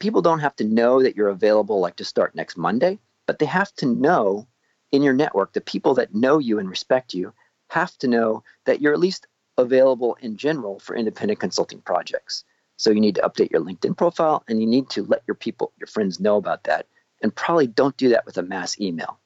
People 0.00 0.22
don't 0.22 0.40
have 0.40 0.56
to 0.56 0.64
know 0.64 1.02
that 1.02 1.16
you're 1.16 1.28
available 1.28 1.80
like 1.80 1.96
to 1.96 2.04
start 2.04 2.34
next 2.34 2.56
Monday, 2.56 2.98
but 3.26 3.38
they 3.38 3.46
have 3.46 3.72
to 3.76 3.86
know 3.86 4.46
in 4.92 5.02
your 5.02 5.14
network, 5.14 5.52
the 5.52 5.60
people 5.60 5.94
that 5.94 6.14
know 6.14 6.38
you 6.38 6.58
and 6.58 6.70
respect 6.70 7.14
you 7.14 7.32
have 7.70 7.96
to 7.98 8.06
know 8.06 8.44
that 8.64 8.80
you're 8.80 8.92
at 8.92 9.00
least 9.00 9.26
available 9.58 10.16
in 10.20 10.36
general 10.36 10.78
for 10.78 10.94
independent 10.94 11.40
consulting 11.40 11.80
projects. 11.80 12.44
So 12.76 12.90
you 12.90 13.00
need 13.00 13.16
to 13.16 13.22
update 13.22 13.50
your 13.50 13.60
LinkedIn 13.60 13.96
profile 13.96 14.44
and 14.48 14.60
you 14.60 14.66
need 14.66 14.90
to 14.90 15.04
let 15.04 15.22
your 15.26 15.34
people, 15.34 15.72
your 15.78 15.86
friends 15.86 16.20
know 16.20 16.36
about 16.36 16.64
that 16.64 16.86
and 17.22 17.34
probably 17.34 17.66
don't 17.66 17.96
do 17.96 18.10
that 18.10 18.26
with 18.26 18.38
a 18.38 18.42
mass 18.42 18.80
email. 18.80 19.18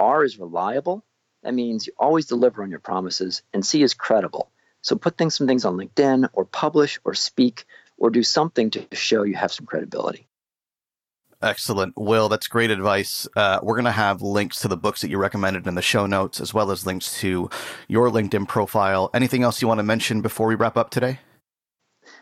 R 0.00 0.24
is 0.24 0.38
reliable. 0.38 1.04
That 1.42 1.54
means 1.54 1.86
you 1.86 1.92
always 1.98 2.26
deliver 2.26 2.62
on 2.62 2.70
your 2.70 2.80
promises. 2.80 3.42
And 3.52 3.64
C 3.64 3.82
is 3.82 3.94
credible. 3.94 4.50
So 4.84 4.96
put 4.96 5.16
things, 5.16 5.34
some 5.34 5.46
things 5.46 5.64
on 5.64 5.76
LinkedIn 5.76 6.28
or 6.34 6.44
publish 6.44 7.00
or 7.04 7.14
speak 7.14 7.64
or 7.96 8.10
do 8.10 8.22
something 8.22 8.70
to 8.70 8.86
show 8.92 9.22
you 9.22 9.34
have 9.34 9.50
some 9.50 9.64
credibility. 9.64 10.26
Excellent. 11.40 11.94
Will, 11.96 12.28
that's 12.28 12.48
great 12.48 12.70
advice. 12.70 13.26
Uh, 13.34 13.60
we're 13.62 13.76
going 13.76 13.86
to 13.86 13.90
have 13.90 14.22
links 14.22 14.60
to 14.60 14.68
the 14.68 14.76
books 14.76 15.00
that 15.00 15.10
you 15.10 15.18
recommended 15.18 15.66
in 15.66 15.74
the 15.74 15.82
show 15.82 16.06
notes, 16.06 16.40
as 16.40 16.54
well 16.54 16.70
as 16.70 16.86
links 16.86 17.18
to 17.20 17.50
your 17.88 18.10
LinkedIn 18.10 18.46
profile. 18.46 19.10
Anything 19.14 19.42
else 19.42 19.60
you 19.60 19.68
want 19.68 19.78
to 19.78 19.84
mention 19.84 20.20
before 20.20 20.46
we 20.46 20.54
wrap 20.54 20.76
up 20.76 20.90
today? 20.90 21.18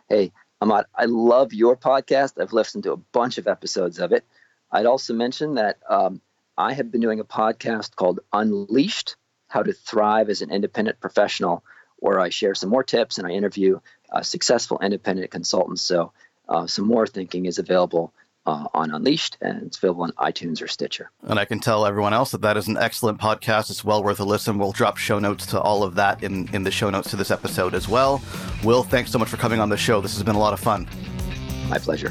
Hey, 0.08 0.32
Ahmad, 0.60 0.86
I 0.94 1.06
love 1.06 1.52
your 1.52 1.76
podcast. 1.76 2.40
I've 2.40 2.52
listened 2.52 2.84
to 2.84 2.92
a 2.92 2.96
bunch 2.96 3.38
of 3.38 3.48
episodes 3.48 3.98
of 3.98 4.12
it. 4.12 4.24
I'd 4.70 4.86
also 4.86 5.14
mention 5.14 5.56
that 5.56 5.78
um, 5.88 6.20
I 6.56 6.74
have 6.74 6.92
been 6.92 7.00
doing 7.00 7.18
a 7.18 7.24
podcast 7.24 7.96
called 7.96 8.20
Unleashed 8.32 9.16
How 9.48 9.62
to 9.62 9.72
Thrive 9.72 10.30
as 10.30 10.42
an 10.42 10.52
Independent 10.52 11.00
Professional, 11.00 11.64
where 12.02 12.18
I 12.18 12.30
share 12.30 12.54
some 12.54 12.68
more 12.68 12.82
tips 12.82 13.18
and 13.18 13.26
I 13.26 13.30
interview 13.30 13.78
uh, 14.10 14.22
successful 14.22 14.78
independent 14.82 15.30
consultants. 15.30 15.82
So, 15.82 16.12
uh, 16.48 16.66
some 16.66 16.86
more 16.86 17.06
thinking 17.06 17.46
is 17.46 17.58
available 17.58 18.12
uh, 18.44 18.66
on 18.74 18.92
Unleashed, 18.92 19.38
and 19.40 19.62
it's 19.62 19.78
available 19.78 20.02
on 20.02 20.10
iTunes 20.12 20.60
or 20.60 20.66
Stitcher. 20.66 21.12
And 21.22 21.38
I 21.38 21.44
can 21.44 21.60
tell 21.60 21.86
everyone 21.86 22.12
else 22.12 22.32
that 22.32 22.40
that 22.40 22.56
is 22.56 22.66
an 22.66 22.76
excellent 22.76 23.20
podcast. 23.20 23.70
It's 23.70 23.84
well 23.84 24.02
worth 24.02 24.18
a 24.18 24.24
listen. 24.24 24.58
We'll 24.58 24.72
drop 24.72 24.96
show 24.96 25.20
notes 25.20 25.46
to 25.46 25.60
all 25.60 25.84
of 25.84 25.94
that 25.94 26.24
in, 26.24 26.52
in 26.52 26.64
the 26.64 26.72
show 26.72 26.90
notes 26.90 27.10
to 27.10 27.16
this 27.16 27.30
episode 27.30 27.72
as 27.72 27.88
well. 27.88 28.20
Will, 28.64 28.82
thanks 28.82 29.12
so 29.12 29.18
much 29.18 29.28
for 29.28 29.36
coming 29.36 29.60
on 29.60 29.68
the 29.68 29.76
show. 29.76 30.00
This 30.00 30.14
has 30.14 30.24
been 30.24 30.34
a 30.34 30.40
lot 30.40 30.52
of 30.52 30.58
fun. 30.58 30.88
My 31.68 31.78
pleasure. 31.78 32.10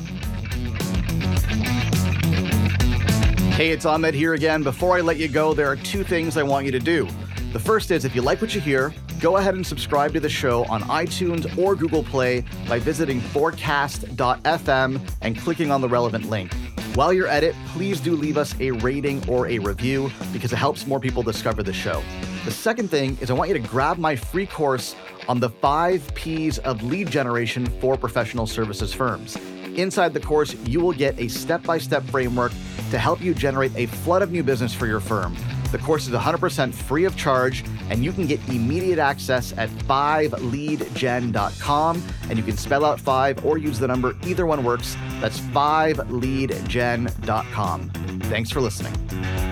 Hey, 3.57 3.71
it's 3.71 3.85
Ahmed 3.85 4.13
here 4.13 4.33
again. 4.33 4.63
Before 4.63 4.97
I 4.97 5.01
let 5.01 5.17
you 5.17 5.27
go, 5.27 5.53
there 5.53 5.67
are 5.67 5.75
two 5.75 6.05
things 6.05 6.37
I 6.37 6.43
want 6.43 6.65
you 6.65 6.71
to 6.71 6.79
do. 6.79 7.09
The 7.51 7.59
first 7.59 7.91
is 7.91 8.05
if 8.05 8.15
you 8.15 8.21
like 8.21 8.41
what 8.41 8.55
you 8.55 8.61
hear, 8.61 8.93
go 9.21 9.37
ahead 9.37 9.53
and 9.53 9.65
subscribe 9.65 10.11
to 10.13 10.19
the 10.19 10.27
show 10.27 10.65
on 10.65 10.81
iTunes 10.83 11.57
or 11.57 11.75
Google 11.75 12.03
Play 12.03 12.43
by 12.67 12.79
visiting 12.79 13.21
forecast.fm 13.21 15.09
and 15.21 15.37
clicking 15.37 15.71
on 15.71 15.79
the 15.79 15.87
relevant 15.87 16.29
link. 16.29 16.51
While 16.95 17.13
you're 17.13 17.27
at 17.27 17.43
it, 17.43 17.55
please 17.67 18.01
do 18.01 18.15
leave 18.15 18.35
us 18.35 18.53
a 18.59 18.71
rating 18.71 19.27
or 19.29 19.47
a 19.47 19.59
review 19.59 20.11
because 20.33 20.51
it 20.51 20.57
helps 20.57 20.87
more 20.87 20.99
people 20.99 21.23
discover 21.23 21.63
the 21.63 21.71
show. 21.71 22.03
The 22.43 22.51
second 22.51 22.89
thing 22.89 23.17
is 23.21 23.29
I 23.29 23.33
want 23.33 23.49
you 23.49 23.53
to 23.53 23.65
grab 23.65 23.97
my 23.97 24.15
free 24.15 24.47
course 24.47 24.95
on 25.29 25.39
the 25.39 25.49
five 25.49 26.03
P's 26.15 26.57
of 26.59 26.81
lead 26.83 27.09
generation 27.09 27.67
for 27.79 27.95
professional 27.95 28.47
services 28.47 28.91
firms. 28.91 29.37
Inside 29.75 30.13
the 30.13 30.19
course, 30.19 30.55
you 30.65 30.81
will 30.81 30.91
get 30.91 31.17
a 31.17 31.27
step 31.27 31.63
by 31.63 31.77
step 31.77 32.03
framework 32.05 32.51
to 32.89 32.97
help 32.97 33.21
you 33.21 33.33
generate 33.33 33.71
a 33.75 33.85
flood 33.85 34.21
of 34.21 34.31
new 34.31 34.43
business 34.43 34.73
for 34.73 34.87
your 34.87 34.99
firm. 34.99 35.37
The 35.71 35.79
course 35.79 36.07
is 36.07 36.13
100% 36.13 36.73
free 36.73 37.05
of 37.05 37.15
charge, 37.15 37.63
and 37.89 38.03
you 38.03 38.11
can 38.11 38.27
get 38.27 38.45
immediate 38.49 38.99
access 38.99 39.57
at 39.57 39.69
5leadgen.com. 39.69 42.03
And 42.29 42.37
you 42.37 42.43
can 42.43 42.57
spell 42.57 42.83
out 42.85 42.99
5 42.99 43.43
or 43.45 43.57
use 43.57 43.79
the 43.79 43.87
number, 43.87 44.15
either 44.23 44.45
one 44.45 44.63
works. 44.63 44.95
That's 45.19 45.39
5leadgen.com. 45.39 47.89
Thanks 47.89 48.51
for 48.51 48.61
listening. 48.61 49.50